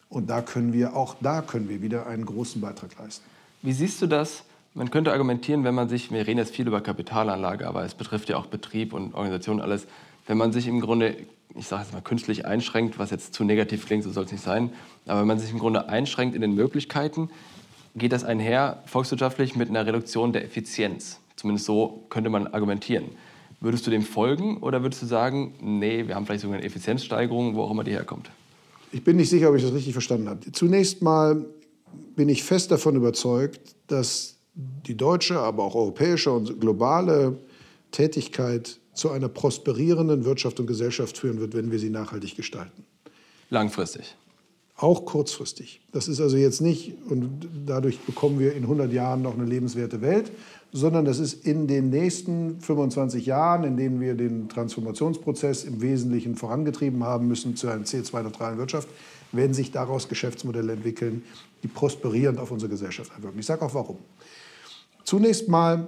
Und 0.10 0.30
da 0.30 0.44
können 0.44 0.74
wir, 0.74 0.96
auch 0.96 1.16
da 1.22 1.42
können 1.42 1.70
wir 1.70 1.82
wieder 1.82 2.06
einen 2.06 2.24
großen 2.24 2.62
Beitrag 2.62 2.92
leisten. 3.00 3.26
Wie 3.64 3.74
siehst 3.74 4.00
du 4.00 4.06
das? 4.06 4.44
Man 4.76 4.92
könnte 4.92 5.12
argumentieren, 5.12 5.64
wenn 5.64 5.74
man 5.74 5.90
sich, 5.90 6.12
wir 6.12 6.28
reden 6.28 6.38
jetzt 6.38 6.56
viel 6.56 6.68
über 6.68 6.82
Kapitalanlage, 6.82 7.68
aber 7.68 7.84
es 7.84 7.96
betrifft 7.96 8.30
ja 8.30 8.38
auch 8.38 8.46
Betrieb 8.46 8.94
und 8.94 9.16
Organisation 9.16 9.60
alles, 9.60 9.88
wenn 10.28 10.38
man 10.38 10.52
sich 10.52 10.68
im 10.68 10.80
Grunde, 10.80 11.16
ich 11.56 11.66
sage 11.66 11.82
jetzt 11.82 11.94
mal 11.94 12.02
künstlich 12.02 12.46
einschränkt, 12.46 13.00
was 13.00 13.10
jetzt 13.10 13.34
zu 13.34 13.44
negativ 13.44 13.88
klingt, 13.88 14.04
so 14.04 14.12
soll 14.12 14.26
es 14.26 14.32
nicht 14.32 14.44
sein, 14.44 14.72
aber 15.08 15.22
wenn 15.22 15.28
man 15.28 15.40
sich 15.40 15.52
im 15.52 15.60
Grunde 15.60 15.90
einschränkt 15.90 16.36
in 16.36 16.42
den 16.42 16.54
Möglichkeiten, 16.54 17.32
geht 17.96 18.12
das 18.12 18.24
einher 18.24 18.84
volkswirtschaftlich 18.86 19.56
mit 19.56 19.70
einer 19.70 19.86
Reduktion 19.86 20.32
der 20.32 20.44
Effizienz. 20.44 21.20
Zumindest 21.36 21.66
so 21.66 22.06
könnte 22.10 22.30
man 22.30 22.48
argumentieren. 22.48 23.06
Würdest 23.64 23.88
du 23.88 23.92
dem 23.92 24.02
folgen 24.02 24.58
oder 24.58 24.84
würdest 24.84 25.02
du 25.04 25.06
sagen, 25.06 25.54
nee, 25.62 26.06
wir 26.06 26.16
haben 26.16 26.26
vielleicht 26.26 26.42
sogar 26.42 26.58
eine 26.58 26.66
Effizienzsteigerung, 26.66 27.56
wo 27.56 27.62
auch 27.62 27.72
immer 27.72 27.86
die 27.86 27.92
herkommt? 27.92 28.30
Ich 28.92 29.06
bin 29.06 29.16
nicht 29.16 29.30
sicher, 29.30 29.50
ob 29.50 29.56
ich 29.56 29.64
das 29.64 29.72
richtig 29.74 29.94
verstanden 29.94 30.28
habe. 30.28 30.52
Zunächst 30.52 31.02
mal 31.02 31.46
bin 32.14 32.28
ich 32.28 32.44
fest 32.44 32.72
davon 32.72 32.98
überzeugt, 32.98 33.78
dass 33.88 34.36
die 34.54 34.98
deutsche, 34.98 35.40
aber 35.40 35.64
auch 35.64 35.76
europäische 35.76 36.30
und 36.34 36.60
globale 36.60 37.38
Tätigkeit 37.92 38.82
zu 38.94 39.12
einer 39.12 39.30
prosperierenden 39.30 40.26
Wirtschaft 40.26 40.60
und 40.60 40.68
Gesellschaft 40.68 41.18
führen 41.18 41.40
wird, 41.40 41.56
wenn 41.56 41.72
wir 41.72 41.80
sie 41.80 41.90
nachhaltig 41.90 42.36
gestalten. 42.36 42.84
Langfristig. 43.50 44.18
Auch 44.76 45.06
kurzfristig. 45.06 45.80
Das 45.94 46.10
ist 46.10 46.20
also 46.20 46.36
jetzt 46.36 46.60
nicht, 46.60 46.98
und 47.10 47.48
dadurch 47.66 47.98
bekommen 48.00 48.40
wir 48.40 48.56
in 48.56 48.64
100 48.64 48.92
Jahren 48.92 49.22
noch 49.22 49.36
eine 49.36 49.46
lebenswerte 49.46 50.02
Welt, 50.02 50.32
sondern 50.74 51.06
das 51.06 51.20
ist 51.20 51.46
in 51.46 51.68
den 51.68 51.90
nächsten 51.90 52.60
25 52.60 53.26
Jahren, 53.26 53.64
in 53.64 53.78
denen 53.78 54.02
wir 54.02 54.16
den 54.16 54.50
Transformationsprozess 54.50 55.64
im 55.64 55.82
Wesentlichen 55.82 56.36
vorangetrieben 56.36 57.04
haben 57.04 57.28
müssen 57.28 57.56
zu 57.56 57.70
einer 57.70 57.86
CO2-neutralen 57.86 58.58
Wirtschaft, 58.58 58.90
werden 59.32 59.54
sich 59.54 59.72
daraus 59.72 60.10
Geschäftsmodelle 60.10 60.74
entwickeln, 60.74 61.24
die 61.62 61.68
prosperierend 61.68 62.40
auf 62.40 62.52
unsere 62.52 62.70
Gesellschaft 62.70 63.12
einwirken. 63.16 63.40
Ich 63.40 63.46
sage 63.46 63.62
auch 63.64 63.74
warum. 63.74 63.98
Zunächst 65.04 65.48
mal 65.48 65.88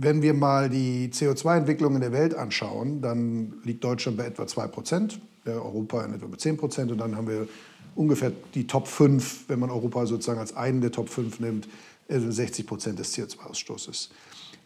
wenn 0.00 0.22
wir 0.22 0.32
mal 0.32 0.68
die 0.68 1.08
CO2-Entwicklung 1.08 1.96
in 1.96 2.00
der 2.00 2.12
Welt 2.12 2.32
anschauen, 2.32 3.00
dann 3.00 3.54
liegt 3.64 3.82
Deutschland 3.82 4.16
bei 4.16 4.26
etwa 4.26 4.46
2 4.46 4.68
Prozent, 4.68 5.20
Europa 5.44 6.04
in 6.04 6.14
etwa 6.14 6.26
bei 6.26 6.36
10 6.36 6.56
Prozent 6.56 6.92
und 6.92 6.98
dann 6.98 7.16
haben 7.16 7.26
wir 7.26 7.48
ungefähr 7.96 8.30
die 8.54 8.68
Top 8.68 8.86
5, 8.86 9.48
wenn 9.48 9.58
man 9.58 9.70
Europa 9.70 10.06
sozusagen 10.06 10.38
als 10.38 10.54
einen 10.54 10.82
der 10.82 10.92
Top 10.92 11.08
5 11.08 11.40
nimmt, 11.40 11.68
60 12.08 12.64
also 12.64 12.68
Prozent 12.68 12.98
des 12.98 13.16
CO2-Ausstoßes. 13.16 14.08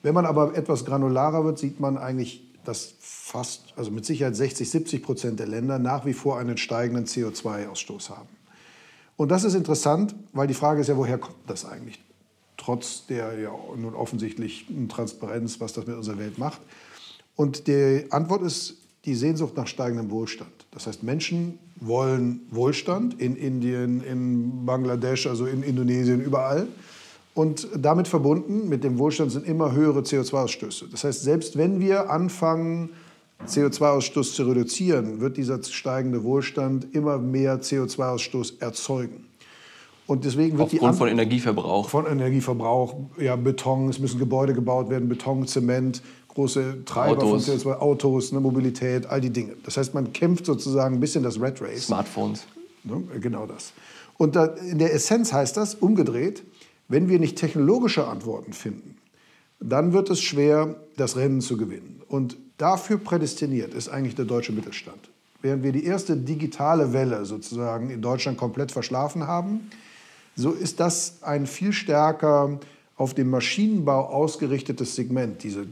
Wenn 0.03 0.15
man 0.15 0.27
aber 0.27 0.55
etwas 0.57 0.85
granularer 0.85 1.45
wird, 1.45 1.59
sieht 1.59 1.81
man 1.81 1.99
eigentlich, 1.99 2.43
dass 2.65 2.95
fast, 3.01 3.75
also 3.77 3.91
mit 3.91 4.07
Sicherheit 4.07 4.37
60, 4.37 4.71
70 4.71 5.03
Prozent 5.03 5.41
der 5.41 5.49
Länder 5.49 5.79
nach 5.79 6.07
wie 6.07 6.13
vor 6.13 6.39
einen 6.39 6.57
steigenden 6.57 7.07
CO2-Ausstoß 7.07 8.11
haben. 8.11 8.29
Und 9.17 9.31
das 9.31 9.45
ist 9.45 9.55
interessant, 9.55 10.15
weil 10.33 10.47
die 10.47 10.55
Frage 10.55 10.81
ist 10.81 10.89
ja, 10.89 10.97
woher 10.97 11.19
kommt 11.19 11.37
das 11.47 11.65
eigentlich? 11.65 12.01
trotz 12.63 13.07
der 13.07 13.39
ja 13.39 13.53
nun 13.77 13.95
offensichtlichen 13.95 14.89
Transparenz, 14.89 15.61
was 15.61 15.73
das 15.73 15.87
mit 15.87 15.97
unserer 15.97 16.19
Welt 16.19 16.39
macht. 16.39 16.61
Und 17.35 17.67
die 17.67 18.07
Antwort 18.11 18.43
ist 18.43 18.77
die 19.05 19.15
Sehnsucht 19.15 19.57
nach 19.57 19.67
steigendem 19.67 20.11
Wohlstand. 20.11 20.53
Das 20.71 20.87
heißt, 20.87 21.03
Menschen 21.03 21.59
wollen 21.81 22.43
Wohlstand 22.51 23.21
in 23.21 23.35
Indien, 23.35 24.03
in 24.03 24.65
Bangladesch, 24.65 25.27
also 25.27 25.47
in 25.47 25.63
Indonesien, 25.63 26.21
überall. 26.21 26.69
Und 27.35 27.67
damit 27.77 28.09
verbunden 28.09 28.69
mit 28.69 28.85
dem 28.85 28.99
Wohlstand 28.99 29.33
sind 29.33 29.47
immer 29.47 29.73
höhere 29.73 30.01
CO2-Ausstöße. 30.01 30.91
Das 30.91 31.05
heißt, 31.05 31.23
selbst 31.23 31.57
wenn 31.57 31.81
wir 31.81 32.11
anfangen, 32.11 32.91
CO2-Ausstoß 33.47 34.35
zu 34.35 34.45
reduzieren, 34.45 35.21
wird 35.21 35.37
dieser 35.37 35.63
steigende 35.63 36.23
Wohlstand 36.25 36.95
immer 36.95 37.19
mehr 37.19 37.61
CO2-Ausstoß 37.61 38.61
erzeugen. 38.61 39.25
Und 40.07 40.25
deswegen 40.25 40.59
wird 40.59 40.73
Aufgrund 40.73 40.95
die 40.95 40.99
von 40.99 41.09
Energieverbrauch. 41.09 41.89
Von 41.89 42.07
Energieverbrauch, 42.07 42.97
ja, 43.19 43.37
Beton, 43.37 43.89
es 43.89 43.99
müssen 43.99 44.19
Gebäude 44.19 44.53
gebaut 44.53 44.91
werden, 44.91 45.09
Beton, 45.09 45.47
Zement, 45.47 46.03
große 46.29 46.85
Treiber 46.85 47.23
Autos. 47.23 47.47
von 47.47 47.59
CO2, 47.59 47.79
Autos, 47.79 48.33
ne, 48.33 48.41
Mobilität, 48.41 49.07
all 49.07 49.21
die 49.21 49.31
Dinge. 49.31 49.55
Das 49.65 49.77
heißt, 49.77 49.95
man 49.95 50.13
kämpft 50.13 50.47
sozusagen 50.47 50.97
ein 50.97 51.01
bisschen 51.01 51.23
das 51.23 51.41
Red 51.41 51.63
Race. 51.63 51.87
Smartphones. 51.87 52.47
Ne, 52.85 53.03
genau 53.21 53.47
das. 53.47 53.73
Und 54.19 54.37
da, 54.37 54.47
in 54.47 54.79
der 54.79 54.93
Essenz 54.93 55.33
heißt 55.33 55.57
das, 55.57 55.75
umgedreht, 55.75 56.43
wenn 56.89 57.09
wir 57.09 57.19
nicht 57.19 57.39
technologische 57.39 58.07
Antworten 58.07 58.53
finden, 58.53 58.97
dann 59.61 59.93
wird 59.93 60.11
es 60.11 60.21
schwer, 60.21 60.77
das 60.97 61.17
Rennen 61.17 61.41
zu 61.41 61.57
gewinnen. 61.57 62.03
Und 62.09 62.37
dafür 62.59 62.99
prädestiniert 62.99 63.75
ist 63.75 63.89
eigentlich 63.89 64.15
der 64.15 64.25
deutsche 64.25 64.53
Mittelstand. 64.53 65.11
Während 65.41 65.63
wir 65.63 65.73
die 65.73 65.85
erste 65.85 66.17
digitale 66.17 66.93
Welle 66.93 67.25
sozusagen 67.25 67.91
in 67.91 68.03
Deutschland 68.03 68.39
komplett 68.39 68.73
verschlafen 68.73 69.27
haben, 69.27 69.71
so 70.37 70.53
ist 70.53 70.81
das 70.81 71.23
ein 71.23 71.47
viel 71.47 71.73
stärker 71.73 72.61
auf 72.97 73.15
den 73.15 73.29
Maschinenbau 73.31 74.07
ausgerichtetes 74.07 74.95
Segment. 74.95 75.43
Diese, 75.43 75.67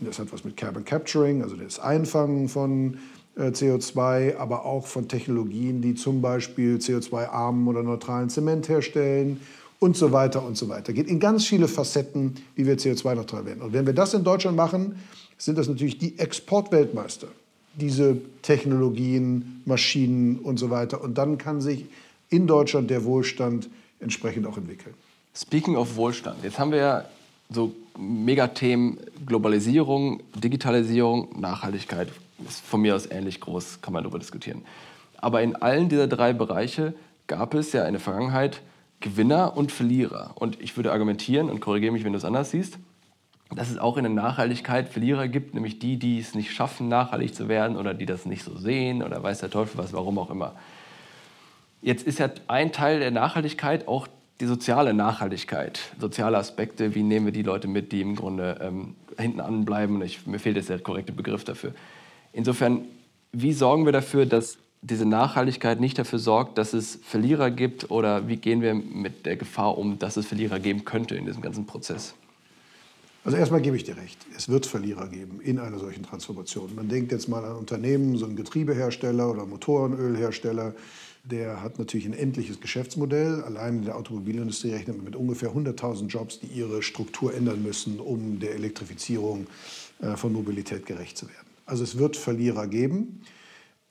das 0.00 0.18
hat 0.18 0.32
was 0.32 0.44
mit 0.44 0.56
Carbon 0.56 0.84
Capturing, 0.84 1.42
also 1.42 1.56
das 1.56 1.78
Einfangen 1.78 2.48
von 2.48 2.98
äh, 3.36 3.48
CO2, 3.48 4.36
aber 4.36 4.64
auch 4.64 4.86
von 4.86 5.08
Technologien, 5.08 5.80
die 5.80 5.94
zum 5.94 6.20
Beispiel 6.20 6.76
CO2-armen 6.76 7.66
oder 7.66 7.82
neutralen 7.82 8.28
Zement 8.28 8.68
herstellen 8.68 9.40
und 9.84 9.98
so 9.98 10.12
weiter 10.12 10.42
und 10.42 10.56
so 10.56 10.70
weiter. 10.70 10.94
Geht 10.94 11.08
in 11.08 11.20
ganz 11.20 11.44
viele 11.44 11.68
Facetten, 11.68 12.36
wie 12.54 12.66
wir 12.66 12.78
CO2-neutral 12.78 13.44
werden. 13.44 13.60
Und 13.60 13.74
wenn 13.74 13.84
wir 13.84 13.92
das 13.92 14.14
in 14.14 14.24
Deutschland 14.24 14.56
machen, 14.56 14.96
sind 15.36 15.58
das 15.58 15.68
natürlich 15.68 15.98
die 15.98 16.18
Exportweltmeister. 16.18 17.26
Diese 17.74 18.16
Technologien, 18.40 19.60
Maschinen 19.66 20.38
und 20.38 20.58
so 20.58 20.70
weiter. 20.70 21.02
Und 21.02 21.18
dann 21.18 21.36
kann 21.36 21.60
sich 21.60 21.84
in 22.30 22.46
Deutschland 22.46 22.88
der 22.88 23.04
Wohlstand 23.04 23.68
entsprechend 24.00 24.46
auch 24.46 24.56
entwickeln. 24.56 24.94
Speaking 25.36 25.76
of 25.76 25.96
Wohlstand, 25.96 26.42
jetzt 26.42 26.58
haben 26.58 26.70
wir 26.70 26.78
ja 26.78 27.04
so 27.50 27.74
Megathemen 27.98 28.96
Globalisierung, 29.26 30.22
Digitalisierung, 30.34 31.28
Nachhaltigkeit. 31.38 32.08
Ist 32.48 32.62
von 32.62 32.80
mir 32.80 32.96
aus 32.96 33.04
ähnlich 33.10 33.38
groß, 33.38 33.82
kann 33.82 33.92
man 33.92 34.02
darüber 34.02 34.18
diskutieren. 34.18 34.62
Aber 35.18 35.42
in 35.42 35.54
allen 35.56 35.90
dieser 35.90 36.06
drei 36.06 36.32
Bereiche 36.32 36.94
gab 37.26 37.52
es 37.52 37.72
ja 37.74 37.84
in 37.84 37.92
der 37.92 38.00
Vergangenheit 38.00 38.62
Gewinner 39.04 39.54
und 39.54 39.70
Verlierer. 39.70 40.32
Und 40.36 40.62
ich 40.62 40.76
würde 40.76 40.90
argumentieren, 40.90 41.50
und 41.50 41.60
korrigiere 41.60 41.92
mich, 41.92 42.04
wenn 42.04 42.12
du 42.12 42.16
es 42.16 42.24
anders 42.24 42.50
siehst, 42.50 42.78
dass 43.54 43.70
es 43.70 43.76
auch 43.76 43.98
in 43.98 44.04
der 44.04 44.12
Nachhaltigkeit 44.12 44.88
Verlierer 44.88 45.28
gibt, 45.28 45.52
nämlich 45.52 45.78
die, 45.78 45.98
die 45.98 46.18
es 46.18 46.34
nicht 46.34 46.52
schaffen, 46.52 46.88
nachhaltig 46.88 47.34
zu 47.34 47.46
werden 47.46 47.76
oder 47.76 47.92
die 47.92 48.06
das 48.06 48.24
nicht 48.24 48.42
so 48.42 48.56
sehen 48.56 49.02
oder 49.02 49.22
weiß 49.22 49.40
der 49.40 49.50
Teufel 49.50 49.76
was, 49.76 49.92
warum 49.92 50.18
auch 50.18 50.30
immer. 50.30 50.54
Jetzt 51.82 52.06
ist 52.06 52.18
ja 52.18 52.30
ein 52.48 52.72
Teil 52.72 52.98
der 52.98 53.10
Nachhaltigkeit 53.10 53.86
auch 53.88 54.08
die 54.40 54.46
soziale 54.46 54.94
Nachhaltigkeit, 54.94 55.80
soziale 56.00 56.38
Aspekte, 56.38 56.94
wie 56.94 57.02
nehmen 57.02 57.26
wir 57.26 57.32
die 57.32 57.42
Leute 57.42 57.68
mit, 57.68 57.92
die 57.92 58.00
im 58.00 58.16
Grunde 58.16 58.58
ähm, 58.62 58.94
hinten 59.18 59.40
anbleiben. 59.40 60.00
Ich, 60.00 60.26
mir 60.26 60.38
fehlt 60.38 60.56
jetzt 60.56 60.70
der 60.70 60.78
korrekte 60.78 61.12
Begriff 61.12 61.44
dafür. 61.44 61.74
Insofern, 62.32 62.86
wie 63.32 63.52
sorgen 63.52 63.84
wir 63.84 63.92
dafür, 63.92 64.24
dass 64.24 64.56
diese 64.84 65.06
Nachhaltigkeit 65.06 65.80
nicht 65.80 65.98
dafür 65.98 66.18
sorgt, 66.18 66.58
dass 66.58 66.74
es 66.74 66.98
Verlierer 67.02 67.50
gibt 67.50 67.90
oder 67.90 68.28
wie 68.28 68.36
gehen 68.36 68.60
wir 68.60 68.74
mit 68.74 69.24
der 69.24 69.36
Gefahr 69.36 69.78
um, 69.78 69.98
dass 69.98 70.16
es 70.16 70.26
Verlierer 70.26 70.58
geben 70.58 70.84
könnte 70.84 71.14
in 71.16 71.24
diesem 71.24 71.40
ganzen 71.40 71.64
Prozess? 71.64 72.14
Also 73.24 73.38
erstmal 73.38 73.62
gebe 73.62 73.74
ich 73.76 73.84
dir 73.84 73.96
recht, 73.96 74.18
es 74.36 74.50
wird 74.50 74.66
Verlierer 74.66 75.08
geben 75.08 75.40
in 75.40 75.58
einer 75.58 75.78
solchen 75.78 76.02
Transformation. 76.02 76.74
Man 76.74 76.88
denkt 76.88 77.10
jetzt 77.10 77.28
mal 77.28 77.42
an 77.42 77.56
Unternehmen, 77.56 78.18
so 78.18 78.26
einen 78.26 78.36
Getriebehersteller 78.36 79.30
oder 79.30 79.46
Motorenölhersteller, 79.46 80.74
der 81.24 81.62
hat 81.62 81.78
natürlich 81.78 82.04
ein 82.04 82.12
endliches 82.12 82.60
Geschäftsmodell. 82.60 83.42
Allein 83.44 83.78
in 83.78 83.84
der 83.86 83.96
Automobilindustrie 83.96 84.72
rechnet 84.72 84.96
man 84.98 85.06
mit 85.06 85.16
ungefähr 85.16 85.54
100.000 85.54 86.08
Jobs, 86.08 86.40
die 86.40 86.48
ihre 86.48 86.82
Struktur 86.82 87.34
ändern 87.34 87.62
müssen, 87.62 87.98
um 87.98 88.38
der 88.40 88.54
Elektrifizierung 88.54 89.46
äh, 90.02 90.16
von 90.16 90.34
Mobilität 90.34 90.84
gerecht 90.84 91.16
zu 91.16 91.26
werden. 91.26 91.46
Also 91.64 91.82
es 91.82 91.96
wird 91.96 92.18
Verlierer 92.18 92.66
geben. 92.66 93.22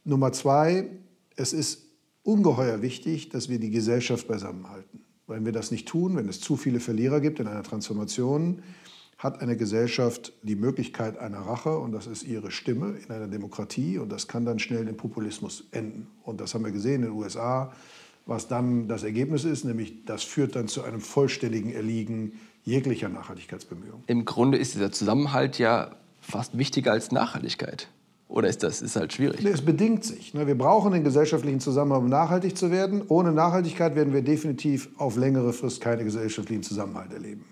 Nummer 0.06 0.32
zwei, 0.32 0.90
es 1.36 1.54
ist 1.54 1.84
ungeheuer 2.24 2.82
wichtig, 2.82 3.30
dass 3.30 3.50
wir 3.50 3.60
die 3.60 3.70
Gesellschaft 3.70 4.28
beisammenhalten. 4.28 5.02
Wenn 5.28 5.46
wir 5.46 5.54
das 5.54 5.72
nicht 5.72 5.88
tun, 5.88 6.16
wenn 6.18 6.28
es 6.28 6.42
zu 6.42 6.58
viele 6.58 6.80
Verlierer 6.80 7.22
gibt 7.22 7.40
in 7.40 7.48
einer 7.48 7.64
Transformation, 7.64 8.62
hat 9.18 9.42
eine 9.42 9.56
Gesellschaft 9.56 10.34
die 10.44 10.56
Möglichkeit 10.56 11.18
einer 11.18 11.40
Rache 11.40 11.78
und 11.78 11.94
das 11.94 12.08
ist 12.08 12.24
ihre 12.24 12.52
Stimme 12.52 12.98
in 12.98 13.10
einer 13.10 13.28
Demokratie 13.28 13.98
und 13.98 14.12
das 14.12 14.28
kann 14.28 14.44
dann 14.44 14.60
schnell 14.60 14.86
in 14.88 14.98
Populismus 14.98 15.66
enden. 15.72 16.08
Und 16.24 16.42
das 16.42 16.54
haben 16.54 16.66
wir 16.66 16.72
gesehen 16.72 17.04
in 17.04 17.10
den 17.10 17.12
USA, 17.12 17.72
was 18.26 18.50
dann 18.50 18.90
das 18.90 19.04
Ergebnis 19.04 19.46
ist, 19.46 19.64
nämlich 19.64 20.04
das 20.06 20.24
führt 20.24 20.58
dann 20.58 20.68
zu 20.68 20.84
einem 20.84 21.00
vollständigen 21.00 21.72
Erliegen 21.72 22.34
jeglicher 22.66 23.08
Nachhaltigkeitsbemühungen. 23.08 24.04
Im 24.08 24.26
Grunde 24.26 24.58
ist 24.58 24.74
dieser 24.74 24.92
Zusammenhalt 24.92 25.58
ja 25.58 25.96
fast 26.20 26.58
wichtiger 26.58 26.92
als 26.92 27.12
Nachhaltigkeit. 27.12 27.88
Oder 28.34 28.50
ist 28.50 28.64
das 28.64 28.82
ist 28.82 28.96
halt 28.96 29.14
schwierig? 29.14 29.46
Es 29.46 29.62
bedingt 29.62 30.04
sich. 30.04 30.34
Ne? 30.34 30.48
Wir 30.48 30.58
brauchen 30.58 30.92
den 30.92 31.04
gesellschaftlichen 31.04 31.60
Zusammenhalt, 31.60 32.04
um 32.04 32.10
nachhaltig 32.10 32.58
zu 32.58 32.72
werden. 32.72 33.04
Ohne 33.08 33.32
Nachhaltigkeit 33.32 33.96
werden 33.96 34.12
wir 34.12 34.24
definitiv 34.24 34.90
auf 34.98 35.16
längere 35.16 35.54
Frist 35.54 35.80
keinen 35.80 36.04
gesellschaftlichen 36.04 36.64
Zusammenhalt 36.64 37.14
erleben 37.14 37.46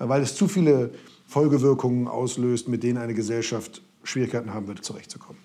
weil 0.00 0.22
es 0.22 0.34
zu 0.34 0.48
viele 0.48 0.90
Folgewirkungen 1.26 2.08
auslöst, 2.08 2.68
mit 2.68 2.82
denen 2.82 2.98
eine 2.98 3.14
Gesellschaft 3.14 3.82
Schwierigkeiten 4.02 4.52
haben 4.52 4.66
wird, 4.66 4.84
zurechtzukommen. 4.84 5.40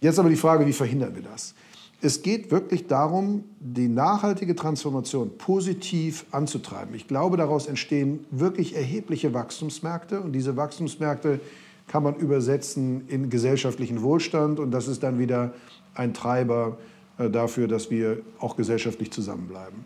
Jetzt 0.00 0.18
aber 0.18 0.28
die 0.28 0.36
Frage, 0.36 0.66
wie 0.66 0.72
verhindern 0.72 1.14
wir 1.14 1.22
das? 1.22 1.54
Es 2.00 2.22
geht 2.22 2.50
wirklich 2.52 2.86
darum, 2.86 3.44
die 3.58 3.88
nachhaltige 3.88 4.54
Transformation 4.54 5.36
positiv 5.36 6.26
anzutreiben. 6.30 6.94
Ich 6.94 7.08
glaube, 7.08 7.36
daraus 7.36 7.66
entstehen 7.66 8.24
wirklich 8.30 8.76
erhebliche 8.76 9.34
Wachstumsmärkte 9.34 10.20
und 10.20 10.32
diese 10.32 10.56
Wachstumsmärkte 10.56 11.40
kann 11.88 12.02
man 12.02 12.14
übersetzen 12.16 13.08
in 13.08 13.30
gesellschaftlichen 13.30 14.02
Wohlstand 14.02 14.60
und 14.60 14.70
das 14.70 14.88
ist 14.88 15.02
dann 15.02 15.18
wieder 15.18 15.52
ein 15.94 16.14
Treiber 16.14 16.76
äh, 17.18 17.28
dafür, 17.28 17.66
dass 17.66 17.90
wir 17.90 18.18
auch 18.38 18.56
gesellschaftlich 18.56 19.10
zusammenbleiben. 19.10 19.78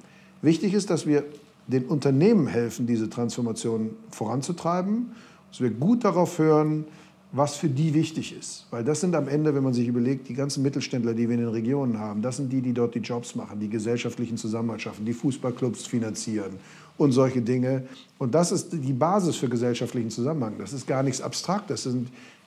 Wichtig 0.43 0.75
ist, 0.75 0.91
dass 0.91 1.07
wir 1.07 1.25
den 1.69 1.87
Unternehmen 1.87 2.49
helfen, 2.49 2.87
diese 2.87 3.09
Transformation 3.09 3.91
voranzutreiben, 4.11 5.13
dass 5.51 5.61
wir 5.61 5.71
gut 5.71 6.05
darauf 6.05 6.39
hören, 6.39 6.85
was 7.31 7.57
für 7.57 7.69
die 7.69 7.95
wichtig 7.95 8.37
ist. 8.39 8.67
Weil 8.71 8.85
das 8.85 9.01
sind 9.01 9.15
am 9.15 9.27
Ende, 9.27 9.55
wenn 9.55 9.63
man 9.63 9.73
sich 9.73 9.89
überlegt, 9.89 10.29
die 10.29 10.35
ganzen 10.35 10.63
Mittelständler, 10.63 11.15
die 11.15 11.29
wir 11.29 11.35
in 11.35 11.41
den 11.41 11.49
Regionen 11.49 11.99
haben, 11.99 12.21
das 12.21 12.37
sind 12.37 12.53
die, 12.53 12.61
die 12.61 12.75
dort 12.75 12.95
die 12.95 12.99
Jobs 12.99 13.35
machen, 13.35 13.59
die 13.59 13.71
gesellschaftlichen 13.71 14.37
Zusammenhalt 14.37 14.83
schaffen, 14.83 15.07
die 15.07 15.15
Fußballclubs 15.15 15.87
finanzieren 15.87 16.59
und 17.03 17.13
solche 17.13 17.43
Dinge. 17.43 17.85
Und 18.19 18.35
das 18.35 18.53
ist 18.53 18.73
die 18.73 18.93
Basis 18.93 19.37
für 19.37 19.49
gesellschaftlichen 19.49 20.11
Zusammenhang. 20.11 20.55
Das 20.59 20.73
ist 20.73 20.87
gar 20.87 21.03
nichts 21.03 21.21
Abstraktes. 21.21 21.89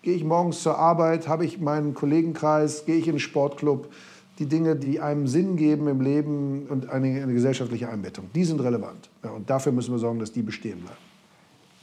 gehe 0.01 0.15
ich 0.15 0.24
morgens 0.24 0.63
zur 0.63 0.77
Arbeit, 0.77 1.27
habe 1.27 1.45
ich 1.45 1.59
meinen 1.59 1.93
Kollegenkreis, 1.93 2.85
gehe 2.85 2.95
ich 2.95 3.07
in 3.07 3.13
den 3.13 3.19
Sportclub, 3.19 3.91
die 4.39 4.45
Dinge, 4.45 4.75
die 4.75 5.00
einem 5.00 5.27
Sinn 5.27 5.55
geben 5.55 5.88
im 5.88 6.01
Leben 6.01 6.67
und 6.69 6.89
eine, 6.89 7.21
eine 7.21 7.33
gesellschaftliche 7.33 7.89
Einbettung. 7.89 8.29
Die 8.35 8.43
sind 8.43 8.59
relevant. 8.62 9.09
Ja, 9.24 9.31
und 9.31 9.50
dafür 9.50 9.71
müssen 9.71 9.91
wir 9.93 10.00
sorgen, 10.00 10.19
dass 10.19 10.31
die 10.31 10.41
bestehen 10.41 10.79
bleiben. 10.79 10.97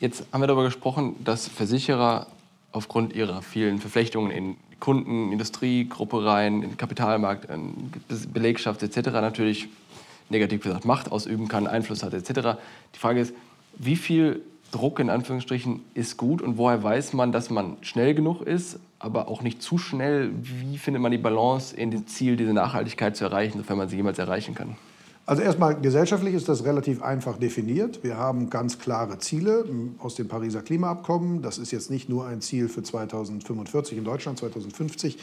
Jetzt 0.00 0.24
haben 0.32 0.40
wir 0.40 0.46
darüber 0.46 0.64
gesprochen, 0.64 1.16
dass 1.24 1.48
Versicherer 1.48 2.26
aufgrund 2.72 3.14
ihrer 3.14 3.42
vielen 3.42 3.78
Verflechtungen 3.78 4.30
in 4.30 4.56
Kunden, 4.80 5.30
Industrie, 5.30 5.88
Gruppereien, 5.88 6.62
in 6.62 6.76
Kapitalmarkt, 6.76 7.48
in 7.48 7.92
Belegschaft 8.32 8.82
etc. 8.82 9.10
natürlich 9.12 9.68
negativ 10.32 10.62
gesagt 10.62 10.84
Macht 10.84 11.12
ausüben 11.12 11.46
kann, 11.46 11.66
Einfluss 11.66 12.02
hat 12.02 12.14
etc. 12.14 12.58
Die 12.94 12.98
Frage 12.98 13.20
ist, 13.20 13.34
wie 13.78 13.96
viel 13.96 14.42
Druck 14.72 14.98
in 14.98 15.10
Anführungsstrichen 15.10 15.80
ist 15.94 16.16
gut 16.16 16.42
und 16.42 16.58
woher 16.58 16.82
weiß 16.82 17.12
man, 17.12 17.30
dass 17.30 17.50
man 17.50 17.76
schnell 17.82 18.14
genug 18.14 18.42
ist, 18.42 18.80
aber 18.98 19.28
auch 19.28 19.42
nicht 19.42 19.62
zu 19.62 19.78
schnell? 19.78 20.30
Wie 20.42 20.78
findet 20.78 21.02
man 21.02 21.12
die 21.12 21.18
Balance 21.18 21.76
in 21.76 21.90
dem 21.90 22.06
Ziel, 22.06 22.36
diese 22.36 22.52
Nachhaltigkeit 22.52 23.16
zu 23.16 23.24
erreichen, 23.24 23.58
sofern 23.58 23.78
man 23.78 23.88
sie 23.88 23.96
jemals 23.96 24.18
erreichen 24.18 24.54
kann? 24.54 24.76
Also 25.24 25.42
erstmal 25.42 25.80
gesellschaftlich 25.80 26.34
ist 26.34 26.48
das 26.48 26.64
relativ 26.64 27.00
einfach 27.00 27.38
definiert. 27.38 28.02
Wir 28.02 28.16
haben 28.16 28.50
ganz 28.50 28.80
klare 28.80 29.18
Ziele 29.18 29.64
aus 29.98 30.16
dem 30.16 30.26
Pariser 30.26 30.62
Klimaabkommen. 30.62 31.42
Das 31.42 31.58
ist 31.58 31.70
jetzt 31.70 31.90
nicht 31.90 32.08
nur 32.08 32.26
ein 32.26 32.40
Ziel 32.40 32.68
für 32.68 32.82
2045 32.82 33.98
in 33.98 34.04
Deutschland, 34.04 34.38
2050, 34.38 35.18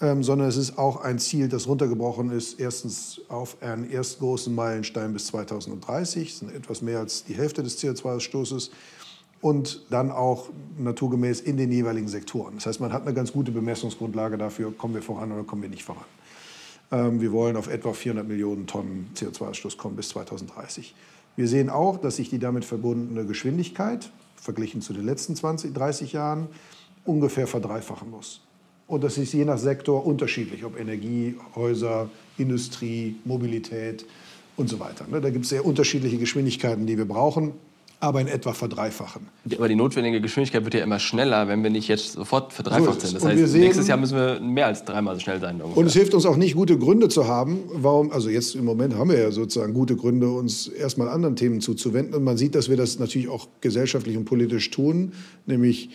ähm, 0.00 0.22
sondern 0.22 0.48
es 0.48 0.56
ist 0.56 0.78
auch 0.78 1.02
ein 1.02 1.18
Ziel, 1.18 1.48
das 1.48 1.66
runtergebrochen 1.66 2.30
ist, 2.30 2.58
erstens 2.58 3.20
auf 3.28 3.62
einen 3.62 3.90
erst 3.90 4.18
großen 4.18 4.54
Meilenstein 4.54 5.12
bis 5.12 5.26
2030, 5.28 6.30
das 6.30 6.38
sind 6.40 6.54
etwas 6.54 6.82
mehr 6.82 6.98
als 6.98 7.24
die 7.24 7.34
Hälfte 7.34 7.62
des 7.62 7.82
CO2-Ausstoßes. 7.82 8.70
und 9.40 9.82
dann 9.90 10.10
auch 10.10 10.48
naturgemäß 10.78 11.42
in 11.42 11.58
den 11.58 11.70
jeweiligen 11.70 12.08
Sektoren. 12.08 12.54
Das 12.54 12.64
heißt, 12.64 12.80
man 12.80 12.94
hat 12.94 13.02
eine 13.02 13.12
ganz 13.12 13.30
gute 13.30 13.52
Bemessungsgrundlage 13.52 14.38
dafür, 14.38 14.72
kommen 14.72 14.94
wir 14.94 15.02
voran 15.02 15.32
oder 15.32 15.44
kommen 15.44 15.60
wir 15.60 15.68
nicht 15.68 15.84
voran. 15.84 16.06
Ähm, 16.90 17.20
wir 17.20 17.30
wollen 17.32 17.56
auf 17.56 17.68
etwa 17.68 17.92
400 17.92 18.26
Millionen 18.26 18.66
Tonnen 18.66 19.10
CO2-Ausstoß 19.14 19.76
kommen 19.76 19.96
bis 19.96 20.08
2030. 20.10 20.94
Wir 21.36 21.48
sehen 21.48 21.68
auch, 21.68 21.98
dass 21.98 22.16
sich 22.16 22.30
die 22.30 22.38
damit 22.38 22.64
verbundene 22.64 23.26
Geschwindigkeit, 23.26 24.10
verglichen 24.36 24.80
zu 24.80 24.92
den 24.92 25.04
letzten 25.04 25.34
20, 25.34 25.74
30 25.74 26.12
Jahren, 26.12 26.46
ungefähr 27.04 27.46
verdreifachen 27.46 28.10
muss. 28.10 28.40
Und 28.86 29.04
das 29.04 29.18
ist 29.18 29.32
je 29.32 29.44
nach 29.44 29.58
Sektor 29.58 30.04
unterschiedlich, 30.04 30.64
ob 30.64 30.78
Energie, 30.78 31.36
Häuser, 31.54 32.10
Industrie, 32.36 33.16
Mobilität 33.24 34.04
und 34.56 34.68
so 34.68 34.78
weiter. 34.78 35.06
Ne, 35.10 35.20
da 35.20 35.30
gibt 35.30 35.44
es 35.44 35.50
sehr 35.50 35.64
unterschiedliche 35.64 36.18
Geschwindigkeiten, 36.18 36.86
die 36.86 36.98
wir 36.98 37.06
brauchen 37.06 37.54
aber 38.04 38.20
in 38.20 38.28
etwa 38.28 38.52
verdreifachen. 38.52 39.28
Aber 39.56 39.66
die 39.66 39.74
notwendige 39.74 40.20
Geschwindigkeit 40.20 40.64
wird 40.64 40.74
ja 40.74 40.82
immer 40.82 40.98
schneller, 40.98 41.48
wenn 41.48 41.62
wir 41.62 41.70
nicht 41.70 41.88
jetzt 41.88 42.12
sofort 42.12 42.52
verdreifacht 42.52 43.00
so 43.00 43.06
sind. 43.06 43.16
Das 43.16 43.24
heißt, 43.24 43.52
sehen, 43.52 43.60
nächstes 43.62 43.88
Jahr 43.88 43.96
müssen 43.96 44.16
wir 44.16 44.40
mehr 44.40 44.66
als 44.66 44.84
dreimal 44.84 45.14
so 45.14 45.20
schnell 45.20 45.40
sein. 45.40 45.54
Ungefähr. 45.56 45.76
Und 45.78 45.86
es 45.86 45.94
hilft 45.94 46.12
uns 46.12 46.26
auch 46.26 46.36
nicht, 46.36 46.54
gute 46.54 46.78
Gründe 46.78 47.08
zu 47.08 47.26
haben, 47.26 47.60
warum, 47.72 48.12
also 48.12 48.28
jetzt 48.28 48.56
im 48.56 48.64
Moment 48.66 48.94
haben 48.96 49.10
wir 49.10 49.18
ja 49.18 49.30
sozusagen 49.30 49.72
gute 49.72 49.96
Gründe, 49.96 50.28
uns 50.28 50.68
erstmal 50.68 51.08
anderen 51.08 51.36
Themen 51.36 51.60
zuzuwenden. 51.60 52.14
Und 52.14 52.24
man 52.24 52.36
sieht, 52.36 52.54
dass 52.54 52.68
wir 52.68 52.76
das 52.76 52.98
natürlich 52.98 53.28
auch 53.28 53.48
gesellschaftlich 53.62 54.16
und 54.18 54.26
politisch 54.26 54.70
tun, 54.70 55.12
nämlich 55.46 55.88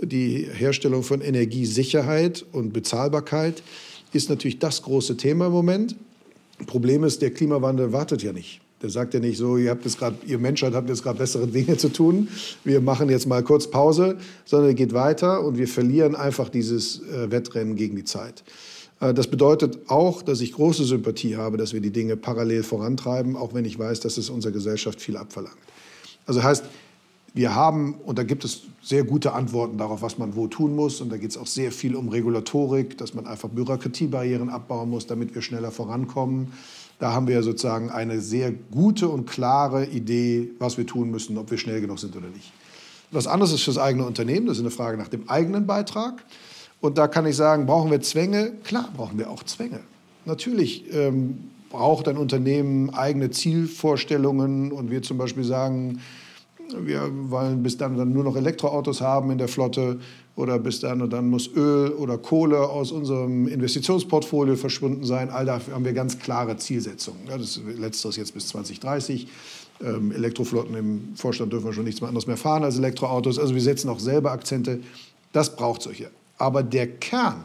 die 0.00 0.46
Herstellung 0.52 1.02
von 1.02 1.20
Energiesicherheit 1.20 2.44
und 2.52 2.72
Bezahlbarkeit 2.72 3.62
ist 4.12 4.28
natürlich 4.28 4.58
das 4.58 4.82
große 4.82 5.16
Thema 5.16 5.46
im 5.46 5.52
Moment. 5.52 5.96
Problem 6.66 7.04
ist, 7.04 7.22
der 7.22 7.32
Klimawandel 7.32 7.92
wartet 7.92 8.22
ja 8.22 8.32
nicht. 8.32 8.60
Der 8.82 8.90
sagt 8.90 9.14
ja 9.14 9.20
nicht 9.20 9.38
so, 9.38 9.56
ihr, 9.56 9.70
habt 9.70 9.84
jetzt 9.84 9.98
grad, 9.98 10.14
ihr 10.26 10.38
Menschheit 10.38 10.74
habt 10.74 10.88
jetzt 10.88 11.04
gerade 11.04 11.18
bessere 11.18 11.46
Dinge 11.46 11.76
zu 11.76 11.88
tun, 11.88 12.28
wir 12.64 12.80
machen 12.80 13.08
jetzt 13.08 13.26
mal 13.26 13.42
kurz 13.44 13.70
Pause, 13.70 14.18
sondern 14.44 14.70
er 14.70 14.74
geht 14.74 14.92
weiter 14.92 15.44
und 15.44 15.56
wir 15.56 15.68
verlieren 15.68 16.16
einfach 16.16 16.48
dieses 16.48 17.00
äh, 17.00 17.30
Wettrennen 17.30 17.76
gegen 17.76 17.94
die 17.94 18.04
Zeit. 18.04 18.42
Äh, 19.00 19.14
das 19.14 19.28
bedeutet 19.28 19.78
auch, 19.88 20.22
dass 20.22 20.40
ich 20.40 20.52
große 20.52 20.84
Sympathie 20.84 21.36
habe, 21.36 21.58
dass 21.58 21.72
wir 21.72 21.80
die 21.80 21.92
Dinge 21.92 22.16
parallel 22.16 22.64
vorantreiben, 22.64 23.36
auch 23.36 23.54
wenn 23.54 23.64
ich 23.64 23.78
weiß, 23.78 24.00
dass 24.00 24.18
es 24.18 24.30
unserer 24.30 24.52
Gesellschaft 24.52 25.00
viel 25.00 25.16
abverlangt. 25.16 25.56
Also 26.26 26.42
heißt, 26.42 26.64
wir 27.34 27.54
haben, 27.54 27.94
und 27.94 28.18
da 28.18 28.24
gibt 28.24 28.44
es 28.44 28.62
sehr 28.82 29.04
gute 29.04 29.32
Antworten 29.32 29.78
darauf, 29.78 30.02
was 30.02 30.18
man 30.18 30.36
wo 30.36 30.48
tun 30.48 30.76
muss. 30.76 31.00
Und 31.00 31.10
da 31.10 31.16
geht 31.16 31.30
es 31.30 31.38
auch 31.38 31.46
sehr 31.46 31.72
viel 31.72 31.96
um 31.96 32.08
Regulatorik, 32.08 32.98
dass 32.98 33.14
man 33.14 33.26
einfach 33.26 33.48
Bürokratiebarrieren 33.48 34.50
abbauen 34.50 34.90
muss, 34.90 35.06
damit 35.06 35.34
wir 35.34 35.40
schneller 35.40 35.70
vorankommen. 35.70 36.52
Da 36.98 37.12
haben 37.12 37.26
wir 37.26 37.42
sozusagen 37.42 37.90
eine 37.90 38.20
sehr 38.20 38.52
gute 38.52 39.08
und 39.08 39.26
klare 39.26 39.86
Idee, 39.86 40.50
was 40.58 40.76
wir 40.76 40.86
tun 40.86 41.10
müssen, 41.10 41.38
ob 41.38 41.50
wir 41.50 41.58
schnell 41.58 41.80
genug 41.80 41.98
sind 41.98 42.14
oder 42.16 42.28
nicht. 42.28 42.52
Was 43.10 43.26
anderes 43.26 43.52
ist 43.52 43.62
für 43.62 43.70
das 43.70 43.78
eigene 43.78 44.06
Unternehmen, 44.06 44.46
das 44.46 44.58
ist 44.58 44.62
eine 44.62 44.70
Frage 44.70 44.98
nach 44.98 45.08
dem 45.08 45.28
eigenen 45.28 45.66
Beitrag. 45.66 46.24
Und 46.80 46.98
da 46.98 47.08
kann 47.08 47.26
ich 47.26 47.36
sagen, 47.36 47.66
brauchen 47.66 47.90
wir 47.90 48.00
Zwänge? 48.00 48.52
Klar, 48.64 48.88
brauchen 48.96 49.18
wir 49.18 49.30
auch 49.30 49.42
Zwänge. 49.42 49.80
Natürlich 50.24 50.84
ähm, 50.92 51.50
braucht 51.70 52.08
ein 52.08 52.16
Unternehmen 52.16 52.90
eigene 52.90 53.30
Zielvorstellungen 53.30 54.72
und 54.72 54.90
wir 54.90 55.02
zum 55.02 55.18
Beispiel 55.18 55.44
sagen, 55.44 56.00
wir 56.80 57.10
wollen 57.30 57.62
bis 57.62 57.76
dann, 57.76 57.96
dann 57.96 58.12
nur 58.12 58.24
noch 58.24 58.36
Elektroautos 58.36 59.00
haben 59.00 59.30
in 59.30 59.38
der 59.38 59.48
Flotte 59.48 60.00
oder 60.36 60.58
bis 60.58 60.80
dann 60.80 61.02
und 61.02 61.12
dann 61.12 61.28
muss 61.28 61.48
Öl 61.54 61.90
oder 61.90 62.18
Kohle 62.18 62.68
aus 62.68 62.92
unserem 62.92 63.48
Investitionsportfolio 63.48 64.56
verschwunden 64.56 65.04
sein. 65.04 65.30
All 65.30 65.44
dafür 65.44 65.74
haben 65.74 65.84
wir 65.84 65.92
ganz 65.92 66.18
klare 66.18 66.56
Zielsetzungen. 66.56 67.20
Ja, 67.28 67.38
das 67.38 67.60
letzteres 67.78 68.16
jetzt 68.16 68.34
bis 68.34 68.48
2030. 68.48 69.28
Ähm, 69.82 70.12
Elektroflotten 70.12 70.74
im 70.74 71.16
Vorstand 71.16 71.52
dürfen 71.52 71.66
wir 71.66 71.72
schon 71.72 71.84
nichts 71.84 72.00
mehr 72.00 72.08
anderes 72.08 72.26
mehr 72.26 72.36
fahren 72.36 72.64
als 72.64 72.78
Elektroautos. 72.78 73.38
Also 73.38 73.54
wir 73.54 73.62
setzen 73.62 73.88
auch 73.88 74.00
selber 74.00 74.32
Akzente. 74.32 74.80
Das 75.32 75.56
braucht 75.56 75.82
solche. 75.82 76.10
Aber 76.38 76.62
der 76.62 76.86
Kern 76.86 77.44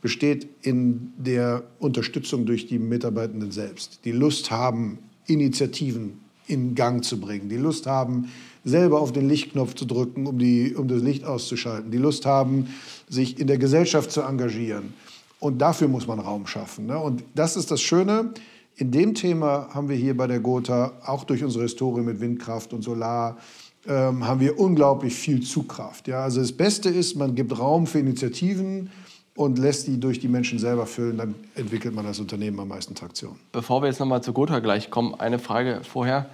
besteht 0.00 0.48
in 0.62 1.12
der 1.16 1.62
Unterstützung 1.78 2.44
durch 2.44 2.66
die 2.66 2.78
Mitarbeitenden 2.78 3.52
selbst, 3.52 4.00
die 4.04 4.12
Lust 4.12 4.50
haben, 4.50 4.98
Initiativen 5.26 6.20
in 6.52 6.74
Gang 6.74 7.04
zu 7.04 7.18
bringen, 7.18 7.48
die 7.48 7.56
Lust 7.56 7.86
haben, 7.86 8.28
selber 8.64 9.00
auf 9.00 9.12
den 9.12 9.28
Lichtknopf 9.28 9.74
zu 9.74 9.84
drücken, 9.84 10.26
um, 10.26 10.38
die, 10.38 10.74
um 10.74 10.86
das 10.86 11.02
Licht 11.02 11.24
auszuschalten, 11.24 11.90
die 11.90 11.98
Lust 11.98 12.26
haben, 12.26 12.68
sich 13.08 13.40
in 13.40 13.46
der 13.46 13.58
Gesellschaft 13.58 14.12
zu 14.12 14.22
engagieren. 14.22 14.94
Und 15.40 15.58
dafür 15.58 15.88
muss 15.88 16.06
man 16.06 16.20
Raum 16.20 16.46
schaffen. 16.46 16.86
Ne? 16.86 16.98
Und 16.98 17.24
das 17.34 17.56
ist 17.56 17.70
das 17.70 17.80
Schöne. 17.82 18.32
In 18.76 18.90
dem 18.90 19.14
Thema 19.14 19.68
haben 19.72 19.88
wir 19.88 19.96
hier 19.96 20.16
bei 20.16 20.26
der 20.26 20.38
Gotha, 20.38 20.92
auch 21.04 21.24
durch 21.24 21.42
unsere 21.42 21.64
Historie 21.64 22.02
mit 22.02 22.20
Windkraft 22.20 22.72
und 22.72 22.82
Solar, 22.82 23.38
ähm, 23.88 24.24
haben 24.24 24.38
wir 24.38 24.60
unglaublich 24.60 25.14
viel 25.14 25.42
Zugkraft. 25.42 26.06
Ja? 26.06 26.22
Also 26.22 26.40
das 26.40 26.52
Beste 26.52 26.88
ist, 26.88 27.16
man 27.16 27.34
gibt 27.34 27.58
Raum 27.58 27.88
für 27.88 27.98
Initiativen, 27.98 28.90
und 29.34 29.58
lässt 29.58 29.86
die 29.86 29.98
durch 29.98 30.20
die 30.20 30.28
Menschen 30.28 30.58
selber 30.58 30.86
füllen, 30.86 31.16
dann 31.16 31.34
entwickelt 31.54 31.94
man 31.94 32.06
als 32.06 32.20
Unternehmen 32.20 32.60
am 32.60 32.68
meisten 32.68 32.94
Traktion. 32.94 33.36
Bevor 33.52 33.82
wir 33.82 33.88
jetzt 33.88 33.98
nochmal 33.98 34.22
zu 34.22 34.32
Gotha 34.32 34.58
gleich 34.58 34.90
kommen, 34.90 35.14
eine 35.14 35.38
Frage 35.38 35.80
vorher. 35.82 36.28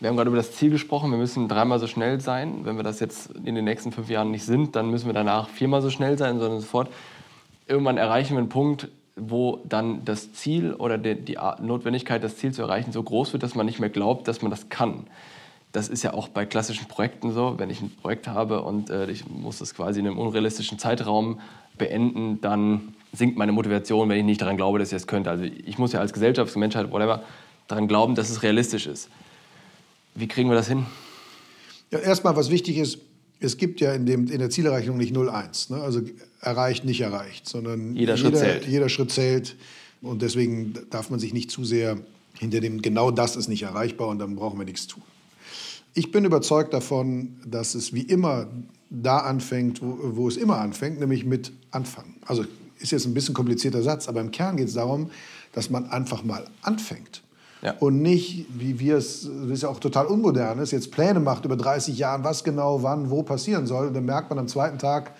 Wir 0.00 0.08
haben 0.08 0.16
gerade 0.16 0.28
über 0.28 0.38
das 0.38 0.52
Ziel 0.52 0.70
gesprochen, 0.70 1.10
wir 1.10 1.18
müssen 1.18 1.46
dreimal 1.46 1.78
so 1.78 1.86
schnell 1.86 2.22
sein. 2.22 2.64
Wenn 2.64 2.76
wir 2.76 2.82
das 2.82 3.00
jetzt 3.00 3.32
in 3.44 3.54
den 3.54 3.66
nächsten 3.66 3.92
fünf 3.92 4.08
Jahren 4.08 4.30
nicht 4.30 4.44
sind, 4.44 4.74
dann 4.74 4.90
müssen 4.90 5.04
wir 5.04 5.12
danach 5.12 5.50
viermal 5.50 5.82
so 5.82 5.90
schnell 5.90 6.16
sein, 6.16 6.38
sondern 6.38 6.60
sofort. 6.60 6.88
Irgendwann 7.66 7.98
erreichen 7.98 8.32
wir 8.32 8.38
einen 8.38 8.48
Punkt, 8.48 8.88
wo 9.14 9.60
dann 9.68 10.02
das 10.06 10.32
Ziel 10.32 10.72
oder 10.72 10.96
die, 10.96 11.36
Notwendigkeit, 11.60 12.24
das 12.24 12.38
Ziel 12.38 12.52
zu 12.52 12.62
erreichen, 12.62 12.92
so 12.92 13.02
groß 13.02 13.34
wird, 13.34 13.42
dass 13.42 13.54
man 13.54 13.66
nicht 13.66 13.78
mehr 13.78 13.90
glaubt, 13.90 14.26
dass 14.26 14.40
man 14.40 14.50
das 14.50 14.70
kann. 14.70 15.06
Das 15.72 15.88
ist 15.88 16.02
ja 16.02 16.14
auch 16.14 16.28
bei 16.28 16.46
klassischen 16.46 16.88
Projekten 16.88 17.32
so. 17.32 17.58
Wenn 17.58 17.68
ich 17.68 17.82
ein 17.82 17.90
Projekt 17.90 18.26
habe 18.26 18.62
und 18.62 18.88
äh, 18.88 19.10
ich 19.10 19.28
muss 19.28 19.58
das 19.58 19.74
quasi 19.74 20.00
in 20.00 20.06
einem 20.06 20.18
unrealistischen 20.18 20.78
Zeitraum 20.78 21.40
beenden, 21.76 22.40
dann 22.40 22.94
sinkt 23.12 23.36
meine 23.36 23.52
Motivation, 23.52 24.08
wenn 24.08 24.16
ich 24.16 24.24
nicht 24.24 24.40
daran 24.40 24.56
glaube, 24.56 24.78
dass 24.78 24.88
ich 24.88 24.96
es 24.96 25.02
das 25.02 25.06
könnte. 25.06 25.28
Also 25.28 25.44
ich 25.44 25.76
muss 25.76 25.92
ja 25.92 26.00
als 26.00 26.14
Gesellschaft, 26.14 26.56
Menschheit, 26.56 26.90
whatever, 26.90 27.22
daran 27.68 27.86
glauben, 27.86 28.14
dass 28.14 28.30
es 28.30 28.42
realistisch 28.42 28.86
ist. 28.86 29.10
Wie 30.14 30.28
kriegen 30.28 30.48
wir 30.48 30.56
das 30.56 30.68
hin? 30.68 30.86
Ja, 31.90 31.98
erstmal, 31.98 32.36
was 32.36 32.50
wichtig 32.50 32.78
ist, 32.78 32.98
es 33.40 33.56
gibt 33.56 33.80
ja 33.80 33.92
in, 33.94 34.06
dem, 34.06 34.26
in 34.28 34.38
der 34.38 34.50
Zielerreichung 34.50 34.96
nicht 34.96 35.14
0-1. 35.14 35.72
Ne? 35.72 35.82
Also 35.82 36.02
erreicht, 36.40 36.84
nicht 36.84 37.00
erreicht, 37.00 37.48
sondern 37.48 37.96
jeder 37.96 38.16
Schritt, 38.16 38.34
jeder, 38.34 38.44
zählt. 38.44 38.66
jeder 38.66 38.88
Schritt 38.88 39.10
zählt. 39.10 39.56
Und 40.02 40.22
deswegen 40.22 40.74
darf 40.90 41.10
man 41.10 41.18
sich 41.18 41.32
nicht 41.32 41.50
zu 41.50 41.64
sehr 41.64 41.98
hinter 42.38 42.60
dem, 42.60 42.80
genau 42.80 43.10
das 43.10 43.36
ist 43.36 43.48
nicht 43.48 43.62
erreichbar 43.62 44.08
und 44.08 44.18
dann 44.18 44.36
brauchen 44.36 44.58
wir 44.58 44.64
nichts 44.64 44.86
tun. 44.86 45.02
Ich 45.92 46.12
bin 46.12 46.24
überzeugt 46.24 46.72
davon, 46.72 47.36
dass 47.44 47.74
es 47.74 47.92
wie 47.92 48.02
immer 48.02 48.48
da 48.88 49.18
anfängt, 49.18 49.82
wo, 49.82 49.98
wo 50.16 50.28
es 50.28 50.36
immer 50.36 50.58
anfängt, 50.58 51.00
nämlich 51.00 51.24
mit 51.24 51.52
Anfangen. 51.70 52.16
Also 52.24 52.44
ist 52.78 52.92
jetzt 52.92 53.06
ein 53.06 53.14
bisschen 53.14 53.34
komplizierter 53.34 53.82
Satz, 53.82 54.08
aber 54.08 54.20
im 54.20 54.30
Kern 54.30 54.56
geht 54.56 54.68
es 54.68 54.74
darum, 54.74 55.10
dass 55.52 55.68
man 55.70 55.90
einfach 55.90 56.24
mal 56.24 56.46
anfängt. 56.62 57.22
Ja. 57.62 57.74
Und 57.78 58.00
nicht, 58.00 58.46
wie 58.58 58.80
wir 58.80 58.96
es, 58.96 59.22
das 59.22 59.50
ist 59.50 59.62
ja 59.62 59.68
auch 59.68 59.80
total 59.80 60.06
unmodern 60.06 60.58
ist, 60.60 60.70
jetzt 60.70 60.90
Pläne 60.90 61.20
macht 61.20 61.44
über 61.44 61.56
30 61.56 61.98
Jahre, 61.98 62.24
was 62.24 62.42
genau, 62.42 62.82
wann, 62.82 63.10
wo 63.10 63.22
passieren 63.22 63.66
soll. 63.66 63.88
Und 63.88 63.94
dann 63.94 64.06
merkt 64.06 64.30
man 64.30 64.38
am 64.38 64.48
zweiten 64.48 64.78
Tag, 64.78 65.12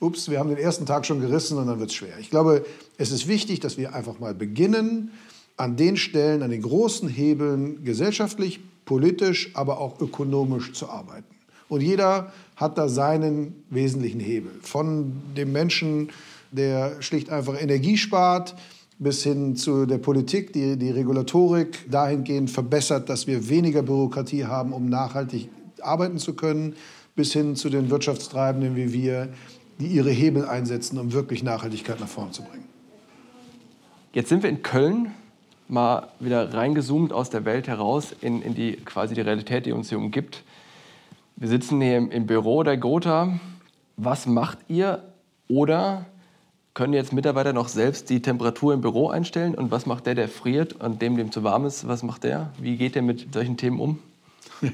ups, 0.00 0.28
wir 0.28 0.38
haben 0.38 0.48
den 0.48 0.58
ersten 0.58 0.86
Tag 0.86 1.06
schon 1.06 1.20
gerissen 1.20 1.56
und 1.58 1.66
dann 1.66 1.78
wird 1.78 1.90
es 1.90 1.94
schwer. 1.94 2.18
Ich 2.18 2.30
glaube, 2.30 2.64
es 2.98 3.12
ist 3.12 3.28
wichtig, 3.28 3.60
dass 3.60 3.78
wir 3.78 3.94
einfach 3.94 4.18
mal 4.18 4.34
beginnen, 4.34 5.12
an 5.56 5.76
den 5.76 5.96
Stellen, 5.96 6.42
an 6.42 6.50
den 6.50 6.62
großen 6.62 7.08
Hebeln 7.08 7.84
gesellschaftlich, 7.84 8.60
politisch, 8.84 9.50
aber 9.54 9.78
auch 9.78 10.00
ökonomisch 10.00 10.72
zu 10.72 10.88
arbeiten. 10.88 11.24
Und 11.68 11.80
jeder 11.80 12.32
hat 12.56 12.76
da 12.76 12.88
seinen 12.88 13.64
wesentlichen 13.70 14.20
Hebel. 14.20 14.52
Von 14.62 15.12
dem 15.36 15.52
Menschen, 15.52 16.10
der 16.50 17.00
schlicht 17.00 17.30
einfach 17.30 17.60
Energie 17.60 17.96
spart, 17.96 18.54
bis 18.98 19.22
hin 19.22 19.56
zu 19.56 19.86
der 19.86 19.98
Politik, 19.98 20.52
die 20.52 20.76
die 20.76 20.90
Regulatorik 20.90 21.90
dahingehend 21.90 22.50
verbessert, 22.50 23.08
dass 23.08 23.26
wir 23.26 23.48
weniger 23.48 23.82
Bürokratie 23.82 24.44
haben, 24.44 24.72
um 24.72 24.88
nachhaltig 24.88 25.48
arbeiten 25.80 26.18
zu 26.18 26.34
können, 26.34 26.74
bis 27.16 27.32
hin 27.32 27.56
zu 27.56 27.70
den 27.70 27.90
Wirtschaftstreibenden 27.90 28.76
wie 28.76 28.92
wir, 28.92 29.28
die 29.80 29.86
ihre 29.86 30.10
Hebel 30.10 30.46
einsetzen, 30.46 30.98
um 30.98 31.12
wirklich 31.12 31.42
Nachhaltigkeit 31.42 32.00
nach 32.00 32.08
vorne 32.08 32.30
zu 32.30 32.42
bringen. 32.42 32.64
Jetzt 34.12 34.28
sind 34.28 34.42
wir 34.42 34.50
in 34.50 34.62
Köln 34.62 35.10
mal 35.66 36.08
wieder 36.20 36.54
reingezoomt 36.54 37.12
aus 37.12 37.30
der 37.30 37.44
Welt 37.44 37.66
heraus 37.66 38.14
in, 38.20 38.42
in 38.42 38.54
die 38.54 38.76
quasi 38.76 39.14
die 39.14 39.20
Realität, 39.20 39.66
die 39.66 39.72
uns 39.72 39.88
hier 39.88 39.98
umgibt. 39.98 40.44
Wir 41.36 41.48
sitzen 41.48 41.80
hier 41.80 41.96
im, 41.96 42.10
im 42.10 42.26
Büro 42.26 42.62
der 42.62 42.76
Gotha. 42.76 43.40
Was 43.96 44.26
macht 44.26 44.58
ihr? 44.68 45.02
Oder 45.48 46.06
können 46.74 46.92
jetzt 46.92 47.12
Mitarbeiter 47.12 47.52
noch 47.52 47.68
selbst 47.68 48.10
die 48.10 48.20
Temperatur 48.20 48.74
im 48.74 48.80
Büro 48.80 49.08
einstellen? 49.08 49.54
Und 49.54 49.70
was 49.70 49.86
macht 49.86 50.06
der, 50.06 50.16
der 50.16 50.28
friert 50.28 50.72
und 50.74 51.00
dem, 51.00 51.16
dem 51.16 51.30
zu 51.30 51.44
warm 51.44 51.64
ist, 51.64 51.86
was 51.86 52.02
macht 52.02 52.24
der? 52.24 52.52
Wie 52.58 52.76
geht 52.76 52.96
der 52.96 53.02
mit 53.02 53.32
solchen 53.32 53.56
Themen 53.56 53.78
um? 53.78 54.00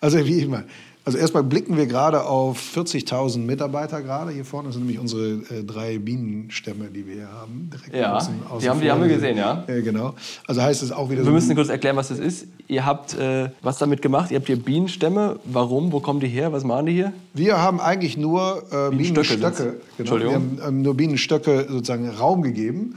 Also 0.00 0.24
wie 0.26 0.40
immer, 0.40 0.64
also 1.06 1.18
erstmal 1.18 1.44
blicken 1.44 1.76
wir 1.76 1.86
gerade 1.86 2.24
auf 2.24 2.60
40.000 2.74 3.38
Mitarbeiter 3.38 4.02
gerade. 4.02 4.32
Hier 4.32 4.44
vorne 4.44 4.72
sind 4.72 4.80
nämlich 4.80 4.98
unsere 4.98 5.34
äh, 5.54 5.62
drei 5.64 5.98
Bienenstämme, 5.98 6.86
die 6.86 7.06
wir 7.06 7.14
hier 7.14 7.32
haben. 7.32 7.70
ja, 7.92 8.16
außen, 8.16 8.34
außen 8.44 8.60
die, 8.60 8.68
haben, 8.68 8.80
die 8.80 8.90
haben 8.90 9.02
wir 9.02 9.08
gesehen, 9.08 9.38
ja. 9.38 9.62
Äh, 9.68 9.82
genau. 9.82 10.14
Also 10.48 10.62
heißt 10.62 10.82
es 10.82 10.90
auch 10.90 11.08
wieder 11.08 11.20
Wir 11.20 11.26
so 11.26 11.30
müssen 11.30 11.54
kurz 11.54 11.68
erklären, 11.68 11.94
was 11.94 12.08
das 12.08 12.18
ist. 12.18 12.48
Ihr 12.66 12.84
habt 12.84 13.14
äh, 13.14 13.50
was 13.62 13.78
damit 13.78 14.02
gemacht? 14.02 14.32
Ihr 14.32 14.38
habt 14.38 14.48
hier 14.48 14.56
Bienenstämme. 14.56 15.38
Warum? 15.44 15.92
Wo 15.92 16.00
kommen 16.00 16.18
die 16.18 16.26
her? 16.26 16.52
Was 16.52 16.64
machen 16.64 16.86
die 16.86 16.94
hier? 16.94 17.12
Wir 17.34 17.56
haben 17.56 17.80
eigentlich 17.80 18.16
nur 18.16 18.64
äh, 18.72 18.90
Bienenstöcke. 18.90 19.36
Bienenstöcke 19.36 19.80
genau. 19.98 20.18
Wir 20.18 20.32
haben 20.32 20.58
ähm, 20.66 20.82
nur 20.82 20.96
Bienenstöcke 20.96 21.68
sozusagen 21.70 22.08
Raum 22.08 22.42
gegeben. 22.42 22.96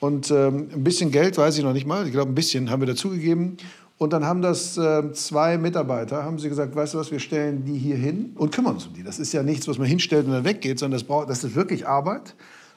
Und 0.00 0.28
ähm, 0.32 0.70
ein 0.74 0.82
bisschen 0.82 1.12
Geld, 1.12 1.38
weiß 1.38 1.56
ich 1.56 1.62
noch 1.62 1.72
nicht 1.72 1.86
mal, 1.86 2.04
ich 2.04 2.12
glaube 2.12 2.32
ein 2.32 2.34
bisschen 2.34 2.68
haben 2.68 2.82
wir 2.82 2.88
dazugegeben. 2.88 3.58
Und 3.96 4.12
dann 4.12 4.24
haben 4.24 4.42
das 4.42 4.76
äh, 4.76 5.12
zwei 5.12 5.56
Mitarbeiter, 5.56 6.24
haben 6.24 6.38
sie 6.38 6.48
gesagt, 6.48 6.74
weißt 6.74 6.94
du 6.94 6.98
was, 6.98 7.12
wir 7.12 7.20
stellen 7.20 7.64
die 7.64 7.78
hier 7.78 7.96
hin 7.96 8.32
und 8.36 8.52
kümmern 8.52 8.74
uns 8.74 8.86
um 8.86 8.92
die. 8.92 9.04
Das 9.04 9.18
ist 9.20 9.32
ja 9.32 9.42
nichts, 9.42 9.68
was 9.68 9.78
man 9.78 9.86
hinstellt 9.86 10.26
und 10.26 10.32
dann 10.32 10.44
weggeht, 10.44 10.80
sondern 10.80 10.98
das, 10.98 11.06
braucht, 11.06 11.30
das 11.30 11.44
ist 11.44 11.54
wirklich 11.54 11.86
Arbeit. 11.86 12.34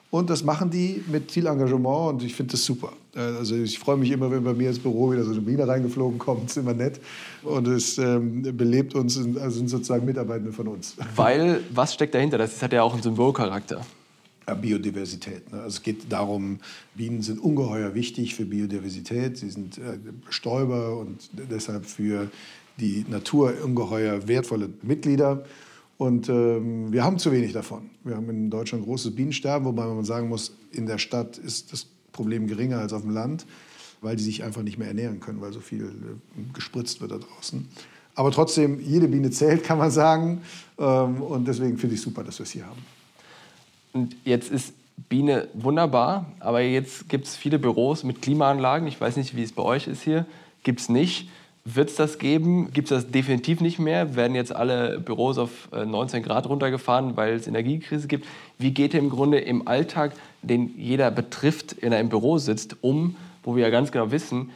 Und 0.10 0.30
das 0.30 0.44
machen 0.44 0.70
die 0.70 1.04
mit 1.12 1.32
viel 1.32 1.48
Engagement 1.48 2.14
und 2.14 2.24
ich 2.24 2.34
finde 2.34 2.54
das 2.54 2.64
super. 2.64 2.94
Äh, 3.14 3.20
also 3.20 3.56
ich 3.56 3.78
freue 3.78 3.98
mich 3.98 4.12
immer, 4.12 4.32
wenn 4.32 4.44
bei 4.44 4.54
mir 4.54 4.70
ins 4.70 4.80
Büro 4.80 5.12
wieder 5.12 5.24
so 5.24 5.32
eine 5.32 5.42
Biene 5.42 5.68
reingeflogen 5.68 6.18
kommt. 6.18 6.46
Das 6.46 6.52
ist 6.52 6.58
immer 6.58 6.74
nett. 6.74 7.02
Und 7.44 7.68
es 7.68 7.98
ähm, 7.98 8.44
belebt 8.56 8.96
uns, 8.96 9.18
also 9.18 9.58
sind 9.58 9.70
sozusagen 9.70 10.06
Mitarbeitende 10.06 10.54
von 10.54 10.68
uns. 10.68 10.96
Weil, 11.16 11.62
was 11.74 11.94
steckt 11.94 12.16
dahinter? 12.16 12.38
Das 12.38 12.62
hat 12.62 12.72
ja 12.72 12.84
auch 12.84 12.94
einen 12.94 13.04
Symbolcharakter. 13.04 13.82
Biodiversität. 14.56 15.52
Ne? 15.52 15.60
Also 15.60 15.78
es 15.78 15.84
geht 15.84 16.12
darum, 16.12 16.60
Bienen 16.96 17.22
sind 17.22 17.40
ungeheuer 17.40 17.94
wichtig 17.94 18.36
für 18.36 18.46
Biodiversität. 18.46 19.38
Sie 19.38 19.50
sind 19.50 19.78
äh, 19.78 19.98
Bestäuber 20.26 20.98
und 20.98 21.30
deshalb 21.34 21.86
für 21.86 22.30
die 22.80 23.06
Natur 23.10 23.54
ungeheuer 23.64 24.28
wertvolle 24.28 24.70
Mitglieder. 24.82 25.44
Und 25.98 26.30
ähm, 26.30 26.92
wir 26.94 27.04
haben 27.04 27.18
zu 27.18 27.32
wenig 27.32 27.54
davon. 27.54 27.90
Wir 28.04 28.16
haben 28.16 28.30
in 28.30 28.50
Deutschland 28.50 28.86
großes 28.86 29.16
Bienensterben, 29.16 29.68
wobei 29.68 29.86
man 29.86 30.06
sagen 30.06 30.30
muss, 30.30 30.56
in 30.72 30.86
der 30.86 31.00
Stadt 31.00 31.38
ist 31.38 31.74
das 31.74 31.88
Problem 32.12 32.48
geringer 32.48 32.80
als 32.80 32.94
auf 32.94 33.02
dem 33.02 33.12
Land, 33.12 33.46
weil 34.02 34.16
die 34.16 34.24
sich 34.24 34.44
einfach 34.44 34.62
nicht 34.62 34.78
mehr 34.78 34.88
ernähren 34.88 35.20
können, 35.20 35.42
weil 35.42 35.52
so 35.54 35.60
viel 35.60 35.86
äh, 35.86 36.54
gespritzt 36.54 37.02
wird 37.02 37.12
da 37.12 37.18
draußen. 37.18 37.68
Aber 38.14 38.32
trotzdem, 38.32 38.80
jede 38.80 39.08
Biene 39.08 39.30
zählt, 39.30 39.64
kann 39.64 39.78
man 39.78 39.92
sagen. 39.92 40.42
Ähm, 40.78 41.22
und 41.22 41.48
deswegen 41.48 41.78
finde 41.78 41.96
ich 41.96 42.02
super, 42.02 42.24
dass 42.24 42.40
wir 42.40 42.44
es 42.44 42.52
hier 42.52 42.66
haben. 42.66 42.82
Und 43.94 44.16
jetzt 44.26 44.52
ist 44.52 44.74
Biene 45.10 45.48
wunderbar, 45.54 46.26
aber 46.40 46.62
jetzt 46.62 47.08
gibt 47.08 47.28
es 47.28 47.36
viele 47.36 47.60
Büros 47.60 48.04
mit 48.04 48.22
Klimaanlagen. 48.22 48.88
Ich 48.88 49.00
weiß 49.00 49.16
nicht, 49.16 49.36
wie 49.36 49.44
es 49.44 49.54
bei 49.54 49.64
euch 49.64 49.88
ist 49.88 50.02
hier. 50.02 50.26
Gibt 50.64 50.82
es 50.82 50.90
nicht. 50.90 51.30
Wird 51.64 51.90
es 51.90 51.96
das 51.96 52.18
geben? 52.18 52.72
Gibt 52.74 52.92
es 52.92 53.04
das 53.04 53.12
definitiv 53.12 53.62
nicht 53.62 53.78
mehr? 53.78 54.16
Werden 54.16 54.36
jetzt 54.36 54.56
alle 54.56 55.00
Büros 55.00 55.38
auf 55.38 55.70
19 55.72 56.20
äh, 56.20 56.26
Grad 56.26 56.48
runtergefahren, 56.48 57.16
weil 57.16 57.36
es 57.36 57.48
Energiekrise 57.48 58.08
gibt? 58.08 58.26
Wie 58.58 58.72
geht 58.72 58.94
ihr 58.94 59.00
im 59.00 59.10
Grunde 59.10 59.40
im 59.40 59.68
Alltag, 59.68 60.14
den 60.42 60.74
jeder 60.78 61.12
betrifft, 61.12 61.74
in 61.74 61.94
einem 61.94 62.10
Büro 62.10 62.38
sitzt, 62.38 62.78
um, 62.82 63.16
wo 63.44 63.56
wir 63.56 63.64
ja 63.64 63.70
ganz 63.70 63.92
genau 63.92 64.12
wissen, 64.12 64.50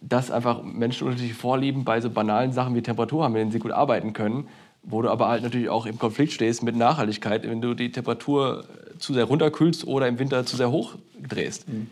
dass 0.00 0.30
einfach 0.30 0.62
Menschen 0.62 1.06
unterschiedliche 1.06 1.38
Vorlieben 1.38 1.84
bei 1.84 2.00
so 2.00 2.08
banalen 2.08 2.52
Sachen 2.52 2.74
wie 2.74 2.82
Temperatur 2.82 3.24
haben, 3.24 3.32
mit 3.32 3.40
denen 3.40 3.52
sie 3.52 3.58
gut 3.58 3.72
arbeiten 3.72 4.12
können 4.12 4.46
wo 4.82 5.02
du 5.02 5.10
aber 5.10 5.28
halt 5.28 5.42
natürlich 5.42 5.68
auch 5.68 5.86
im 5.86 5.98
Konflikt 5.98 6.32
stehst 6.32 6.62
mit 6.62 6.76
Nachhaltigkeit, 6.76 7.44
wenn 7.44 7.60
du 7.60 7.74
die 7.74 7.92
Temperatur 7.92 8.64
zu 8.98 9.14
sehr 9.14 9.24
runterkühlst 9.24 9.86
oder 9.86 10.08
im 10.08 10.18
Winter 10.18 10.44
zu 10.46 10.56
sehr 10.56 10.70
hoch 10.70 10.96
drehst. 11.20 11.68
Mhm. 11.68 11.88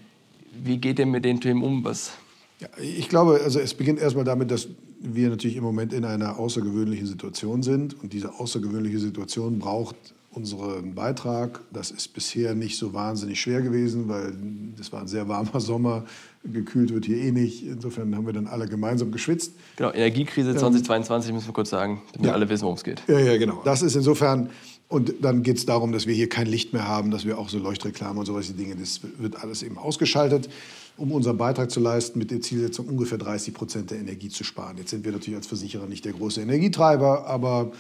Wie 0.65 0.79
geht 0.79 0.99
ihr 0.99 1.07
mit 1.07 1.25
den 1.25 1.41
Themen 1.41 1.63
um? 1.63 1.85
Was? 1.85 2.13
Ja, 2.59 2.69
ich 2.79 3.09
glaube, 3.09 3.41
also 3.43 3.59
es 3.61 3.75
beginnt 3.75 4.01
erstmal 4.01 4.25
damit, 4.25 4.51
dass 4.51 4.69
wir 5.01 5.31
natürlich 5.31 5.57
im 5.57 5.65
Moment 5.65 5.93
in 5.93 6.05
einer 6.05 6.39
außergewöhnlichen 6.39 7.07
Situation 7.07 7.63
sind. 7.63 8.01
Und 8.03 8.13
diese 8.13 8.39
außergewöhnliche 8.39 8.99
Situation 8.99 9.59
braucht 9.59 9.97
unseren 10.33 10.95
Beitrag. 10.95 11.61
Das 11.73 11.91
ist 11.91 12.13
bisher 12.15 12.55
nicht 12.55 12.79
so 12.79 12.95
wahnsinnig 12.95 13.41
schwer 13.41 13.63
gewesen, 13.63 14.09
weil 14.09 14.33
das 14.77 14.93
war 14.93 15.01
ein 15.01 15.09
sehr 15.09 15.29
warmer 15.29 15.61
Sommer. 15.61 16.05
Gekühlt 16.45 16.95
wird 16.95 17.05
hier 17.05 17.19
eh 17.19 17.33
nicht. 17.33 17.67
Insofern 17.67 18.15
haben 18.17 18.27
wir 18.27 18.33
dann 18.33 18.47
alle 18.47 18.67
gemeinsam 18.67 19.11
geschwitzt. 19.11 19.53
Genau, 19.77 19.93
Energiekrise 19.93 20.55
2022 20.55 21.29
ähm, 21.29 21.35
müssen 21.35 21.49
wir 21.49 21.53
kurz 21.53 21.71
sagen, 21.71 22.03
damit 22.13 22.29
ja. 22.29 22.33
alle 22.33 22.49
wissen, 22.49 22.63
worum 22.63 22.77
es 22.77 22.85
geht. 22.85 23.03
Ja, 23.09 23.19
ja, 23.19 23.37
genau. 23.37 23.61
Das 23.65 23.83
ist 23.83 23.97
insofern. 23.97 24.51
Und 24.89 25.15
dann 25.23 25.45
geht 25.45 25.57
es 25.57 25.67
darum, 25.67 25.93
dass 25.93 26.09
wir 26.09 26.15
hier 26.15 26.29
kein 26.29 26.49
Licht 26.49 26.73
mehr 26.73 26.89
haben, 26.89 27.13
dass 27.13 27.25
wir 27.25 27.39
auch 27.39 27.49
so 27.49 27.59
Leuchtreklamen 27.59 28.19
und 28.19 28.27
solche 28.27 28.55
Dinge, 28.55 28.75
das 28.75 29.01
wird 29.19 29.41
alles 29.41 29.63
eben 29.63 29.79
ausgeschaltet, 29.79 30.49
um 30.97 31.13
unseren 31.13 31.37
Beitrag 31.37 31.71
zu 31.71 31.79
leisten, 31.79 32.19
mit 32.19 32.33
der 32.33 32.41
Zielsetzung 32.41 32.89
ungefähr 32.89 33.17
30 33.17 33.55
Prozent 33.55 33.91
der 33.93 33.99
Energie 33.99 34.31
zu 34.31 34.43
sparen. 34.43 34.79
Jetzt 34.79 34.91
sind 34.91 35.05
wir 35.05 35.13
natürlich 35.13 35.37
als 35.37 35.47
Versicherer 35.47 35.87
nicht 35.87 36.05
der 36.05 36.13
große 36.13 36.41
Energietreiber, 36.41 37.25
aber 37.29 37.71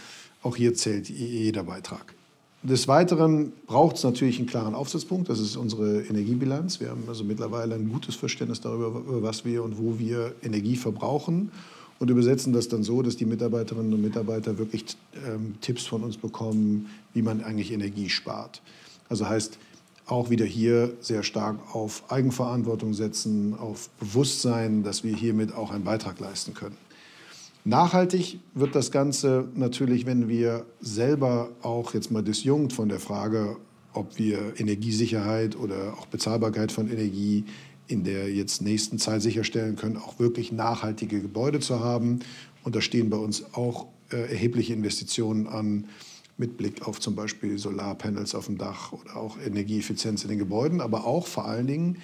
auch 0.42 0.54
hier 0.54 0.74
zählt 0.74 1.08
jeder 1.08 1.64
Beitrag. 1.64 2.14
Des 2.62 2.88
Weiteren 2.88 3.53
braucht 3.66 3.96
es 3.96 4.05
natürlich 4.05 4.38
einen 4.38 4.46
klaren 4.46 4.75
Aufsatzpunkt. 4.75 5.31
Das 5.31 5.40
ist 5.40 5.57
unsere 5.57 6.03
Energiebilanz. 6.03 6.79
Wir 6.79 6.90
haben 6.90 7.05
also 7.09 7.25
mittlerweile 7.25 7.75
ein 7.75 7.90
gutes 7.90 8.16
Verständnis 8.16 8.61
darüber, 8.61 9.23
was 9.23 9.46
wir 9.46 9.62
und 9.64 9.79
wo 9.79 9.99
wir 9.99 10.35
Energie 10.42 10.77
verbrauchen 10.77 11.51
und 11.99 12.11
übersetzen 12.11 12.53
das 12.53 12.68
dann 12.68 12.83
so, 12.83 13.01
dass 13.01 13.16
die 13.16 13.25
Mitarbeiterinnen 13.25 13.94
und 13.94 14.03
Mitarbeiter 14.03 14.59
wirklich 14.59 14.85
ähm, 15.27 15.55
Tipps 15.62 15.87
von 15.87 16.03
uns 16.03 16.18
bekommen, 16.18 16.90
wie 17.14 17.23
man 17.23 17.42
eigentlich 17.42 17.73
Energie 17.73 18.11
spart. 18.11 18.61
Also 19.09 19.27
heißt 19.27 19.59
auch 20.05 20.29
wieder 20.29 20.44
hier 20.44 20.92
sehr 21.01 21.23
stark 21.23 21.57
auf 21.75 22.11
Eigenverantwortung 22.11 22.92
setzen, 22.92 23.55
auf 23.59 23.88
Bewusstsein, 24.01 24.83
dass 24.83 25.03
wir 25.03 25.14
hiermit 25.16 25.55
auch 25.55 25.70
einen 25.70 25.85
Beitrag 25.85 26.20
leisten 26.20 26.53
können. 26.53 26.77
Nachhaltig 27.64 28.40
wird 28.55 28.75
das 28.75 28.90
Ganze 28.90 29.49
natürlich, 29.55 30.07
wenn 30.07 30.29
wir 30.29 30.64
selber 30.81 31.51
auch 31.62 31.92
jetzt 31.92 32.11
mal 32.11 32.23
disjunkt 32.23 32.73
von 32.73 32.88
der 32.88 33.01
Frage, 33.01 33.57
ob 33.92 34.18
wir 34.18 34.59
Energiesicherheit 34.59 35.57
oder 35.57 35.94
auch 35.99 36.07
Bezahlbarkeit 36.07 36.73
von 36.73 36.90
Energie 36.90 37.44
in 37.87 38.05
der 38.05 38.33
jetzt 38.33 38.62
nächsten 38.62 38.99
Zeit 38.99 39.20
sicherstellen 39.20 39.77
können, 39.77 39.96
auch 39.96 40.18
wirklich 40.18 40.53
nachhaltige 40.53 41.20
Gebäude 41.20 41.61
zu 41.61 41.81
haben. 41.81 42.20
Und 42.62 42.77
da 42.77 42.81
stehen 42.81 43.11
bei 43.11 43.16
uns 43.16 43.53
auch 43.55 43.87
äh, 44.11 44.16
erhebliche 44.16 44.73
Investitionen 44.73 45.46
an 45.46 45.87
mit 46.38 46.57
Blick 46.57 46.87
auf 46.87 47.01
zum 47.01 47.14
Beispiel 47.14 47.59
Solarpanels 47.59 48.35
auf 48.35 48.46
dem 48.46 48.57
Dach 48.57 48.92
oder 48.92 49.16
auch 49.16 49.37
Energieeffizienz 49.38 50.23
in 50.23 50.31
den 50.31 50.38
Gebäuden, 50.38 50.81
aber 50.81 51.05
auch 51.05 51.27
vor 51.27 51.46
allen 51.46 51.66
Dingen 51.66 51.99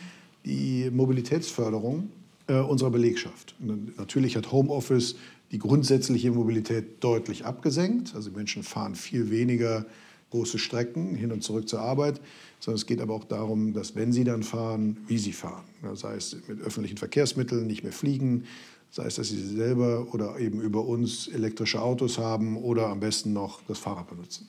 die 0.44 0.90
Mobilitätsförderung 0.90 2.10
äh, 2.48 2.58
unserer 2.58 2.90
Belegschaft. 2.90 3.54
Natürlich 3.58 4.36
hat 4.36 4.52
Homeoffice 4.52 5.16
die 5.52 5.58
grundsätzliche 5.58 6.30
Mobilität 6.30 7.02
deutlich 7.04 7.44
abgesenkt. 7.44 8.14
Also 8.14 8.30
Menschen 8.30 8.62
fahren 8.62 8.94
viel 8.94 9.30
weniger 9.30 9.86
große 10.30 10.58
Strecken 10.58 11.14
hin 11.14 11.32
und 11.32 11.42
zurück 11.42 11.68
zur 11.68 11.80
Arbeit, 11.80 12.20
sondern 12.58 12.76
es 12.76 12.86
geht 12.86 13.00
aber 13.00 13.14
auch 13.14 13.24
darum, 13.24 13.72
dass 13.72 13.94
wenn 13.94 14.12
sie 14.12 14.24
dann 14.24 14.42
fahren, 14.42 14.98
wie 15.06 15.18
sie 15.18 15.32
fahren. 15.32 15.64
Sei 15.94 16.16
es 16.16 16.36
mit 16.48 16.60
öffentlichen 16.60 16.96
Verkehrsmitteln, 16.96 17.66
nicht 17.66 17.84
mehr 17.84 17.92
fliegen, 17.92 18.44
sei 18.90 19.04
es, 19.06 19.16
dass 19.16 19.28
sie 19.28 19.40
selber 19.40 20.08
oder 20.12 20.38
eben 20.38 20.60
über 20.60 20.84
uns 20.84 21.28
elektrische 21.28 21.80
Autos 21.80 22.18
haben 22.18 22.56
oder 22.56 22.88
am 22.88 23.00
besten 23.00 23.32
noch 23.32 23.60
das 23.68 23.78
Fahrrad 23.78 24.08
benutzen. 24.08 24.48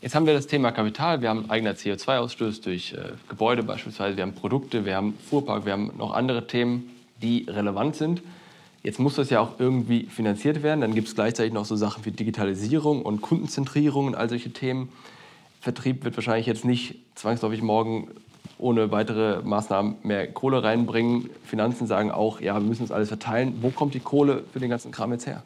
Jetzt 0.00 0.14
haben 0.14 0.26
wir 0.26 0.34
das 0.34 0.46
Thema 0.46 0.70
Kapital, 0.70 1.22
wir 1.22 1.30
haben 1.30 1.48
eigener 1.48 1.72
CO2-Ausstoß 1.72 2.62
durch 2.62 2.92
äh, 2.92 3.12
Gebäude 3.28 3.62
beispielsweise, 3.62 4.18
wir 4.18 4.22
haben 4.22 4.34
Produkte, 4.34 4.84
wir 4.84 4.96
haben 4.96 5.14
Fuhrpark, 5.30 5.64
wir 5.64 5.72
haben 5.72 5.92
noch 5.96 6.12
andere 6.12 6.46
Themen, 6.46 6.90
die 7.22 7.46
relevant 7.48 7.96
sind. 7.96 8.22
Jetzt 8.84 9.00
muss 9.00 9.14
das 9.14 9.30
ja 9.30 9.40
auch 9.40 9.58
irgendwie 9.58 10.04
finanziert 10.04 10.62
werden. 10.62 10.82
Dann 10.82 10.94
gibt 10.94 11.08
es 11.08 11.14
gleichzeitig 11.14 11.54
noch 11.54 11.64
so 11.64 11.74
Sachen 11.74 12.04
wie 12.04 12.10
Digitalisierung 12.10 13.00
und 13.00 13.22
Kundenzentrierung 13.22 14.08
und 14.08 14.14
all 14.14 14.28
solche 14.28 14.52
Themen. 14.52 14.90
Vertrieb 15.62 16.04
wird 16.04 16.14
wahrscheinlich 16.18 16.46
jetzt 16.46 16.66
nicht 16.66 16.96
zwangsläufig 17.14 17.62
morgen 17.62 18.08
ohne 18.58 18.90
weitere 18.90 19.42
Maßnahmen 19.42 19.96
mehr 20.02 20.30
Kohle 20.30 20.62
reinbringen. 20.62 21.30
Finanzen 21.46 21.86
sagen 21.86 22.10
auch, 22.10 22.42
ja, 22.42 22.54
wir 22.54 22.60
müssen 22.60 22.82
das 22.82 22.92
alles 22.92 23.08
verteilen. 23.08 23.54
Wo 23.62 23.70
kommt 23.70 23.94
die 23.94 24.00
Kohle 24.00 24.44
für 24.52 24.60
den 24.60 24.68
ganzen 24.68 24.92
Kram 24.92 25.12
jetzt 25.12 25.26
her? 25.26 25.42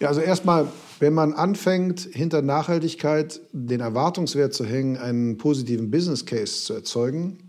Ja, 0.00 0.08
also 0.08 0.22
erstmal, 0.22 0.68
wenn 1.00 1.12
man 1.12 1.34
anfängt, 1.34 2.00
hinter 2.00 2.40
Nachhaltigkeit 2.40 3.42
den 3.52 3.80
Erwartungswert 3.80 4.54
zu 4.54 4.64
hängen, 4.64 4.96
einen 4.96 5.36
positiven 5.36 5.90
Business 5.90 6.24
Case 6.24 6.64
zu 6.64 6.72
erzeugen, 6.72 7.40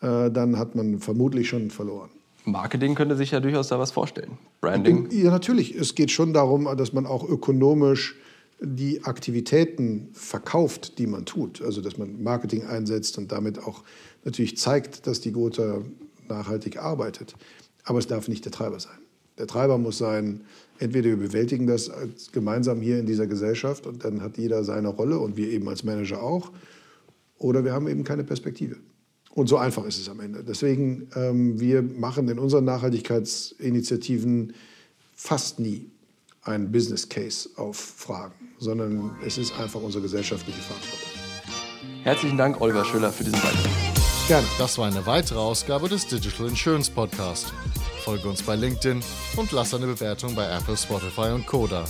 äh, 0.00 0.30
dann 0.30 0.58
hat 0.58 0.76
man 0.76 1.00
vermutlich 1.00 1.48
schon 1.48 1.72
verloren. 1.72 2.10
Marketing 2.50 2.94
könnte 2.94 3.16
sich 3.16 3.30
ja 3.30 3.40
durchaus 3.40 3.68
da 3.68 3.78
was 3.78 3.90
vorstellen. 3.90 4.38
Branding. 4.60 5.08
Ja, 5.10 5.30
natürlich. 5.30 5.74
Es 5.74 5.94
geht 5.94 6.10
schon 6.10 6.32
darum, 6.32 6.68
dass 6.76 6.92
man 6.92 7.06
auch 7.06 7.28
ökonomisch 7.28 8.16
die 8.60 9.04
Aktivitäten 9.04 10.08
verkauft, 10.12 10.98
die 10.98 11.06
man 11.06 11.24
tut. 11.24 11.62
Also 11.62 11.80
dass 11.80 11.96
man 11.96 12.22
Marketing 12.22 12.64
einsetzt 12.66 13.18
und 13.18 13.30
damit 13.30 13.58
auch 13.58 13.84
natürlich 14.24 14.56
zeigt, 14.56 15.06
dass 15.06 15.20
die 15.20 15.32
Gotha 15.32 15.82
nachhaltig 16.28 16.78
arbeitet. 16.78 17.34
Aber 17.84 17.98
es 17.98 18.06
darf 18.06 18.28
nicht 18.28 18.44
der 18.44 18.52
Treiber 18.52 18.80
sein. 18.80 18.98
Der 19.38 19.46
Treiber 19.46 19.78
muss 19.78 19.98
sein, 19.98 20.40
entweder 20.80 21.10
wir 21.10 21.16
bewältigen 21.16 21.66
das 21.66 21.90
gemeinsam 22.32 22.80
hier 22.80 22.98
in 22.98 23.06
dieser 23.06 23.28
Gesellschaft 23.28 23.86
und 23.86 24.04
dann 24.04 24.20
hat 24.20 24.36
jeder 24.36 24.64
seine 24.64 24.88
Rolle 24.88 25.18
und 25.20 25.36
wir 25.36 25.48
eben 25.48 25.68
als 25.68 25.84
Manager 25.84 26.22
auch, 26.22 26.50
oder 27.38 27.64
wir 27.64 27.72
haben 27.72 27.86
eben 27.86 28.02
keine 28.02 28.24
Perspektive. 28.24 28.76
Und 29.38 29.46
so 29.46 29.56
einfach 29.56 29.84
ist 29.84 30.00
es 30.00 30.08
am 30.08 30.18
Ende. 30.18 30.42
Deswegen, 30.42 31.06
ähm, 31.14 31.60
wir 31.60 31.80
machen 31.80 32.28
in 32.28 32.40
unseren 32.40 32.64
Nachhaltigkeitsinitiativen 32.64 34.52
fast 35.14 35.60
nie 35.60 35.92
einen 36.42 36.72
Business 36.72 37.08
Case 37.08 37.48
auf 37.54 37.76
Fragen, 37.76 38.34
sondern 38.58 39.12
es 39.24 39.38
ist 39.38 39.56
einfach 39.60 39.80
unsere 39.80 40.02
gesellschaftliche 40.02 40.58
Verantwortung. 40.58 41.08
Herzlichen 42.02 42.36
Dank, 42.36 42.60
Oliver 42.60 42.84
Schöller, 42.84 43.12
für 43.12 43.22
diesen 43.22 43.40
Beitrag. 43.40 43.70
Gerne. 44.26 44.46
Das 44.58 44.76
war 44.76 44.88
eine 44.88 45.06
weitere 45.06 45.38
Ausgabe 45.38 45.88
des 45.88 46.08
Digital 46.08 46.48
Insurance 46.48 46.90
Podcast. 46.90 47.52
Folge 48.02 48.28
uns 48.28 48.42
bei 48.42 48.56
LinkedIn 48.56 49.00
und 49.36 49.52
lass 49.52 49.72
eine 49.72 49.86
Bewertung 49.86 50.34
bei 50.34 50.50
Apple, 50.50 50.76
Spotify 50.76 51.30
und 51.32 51.46
Koda. 51.46 51.84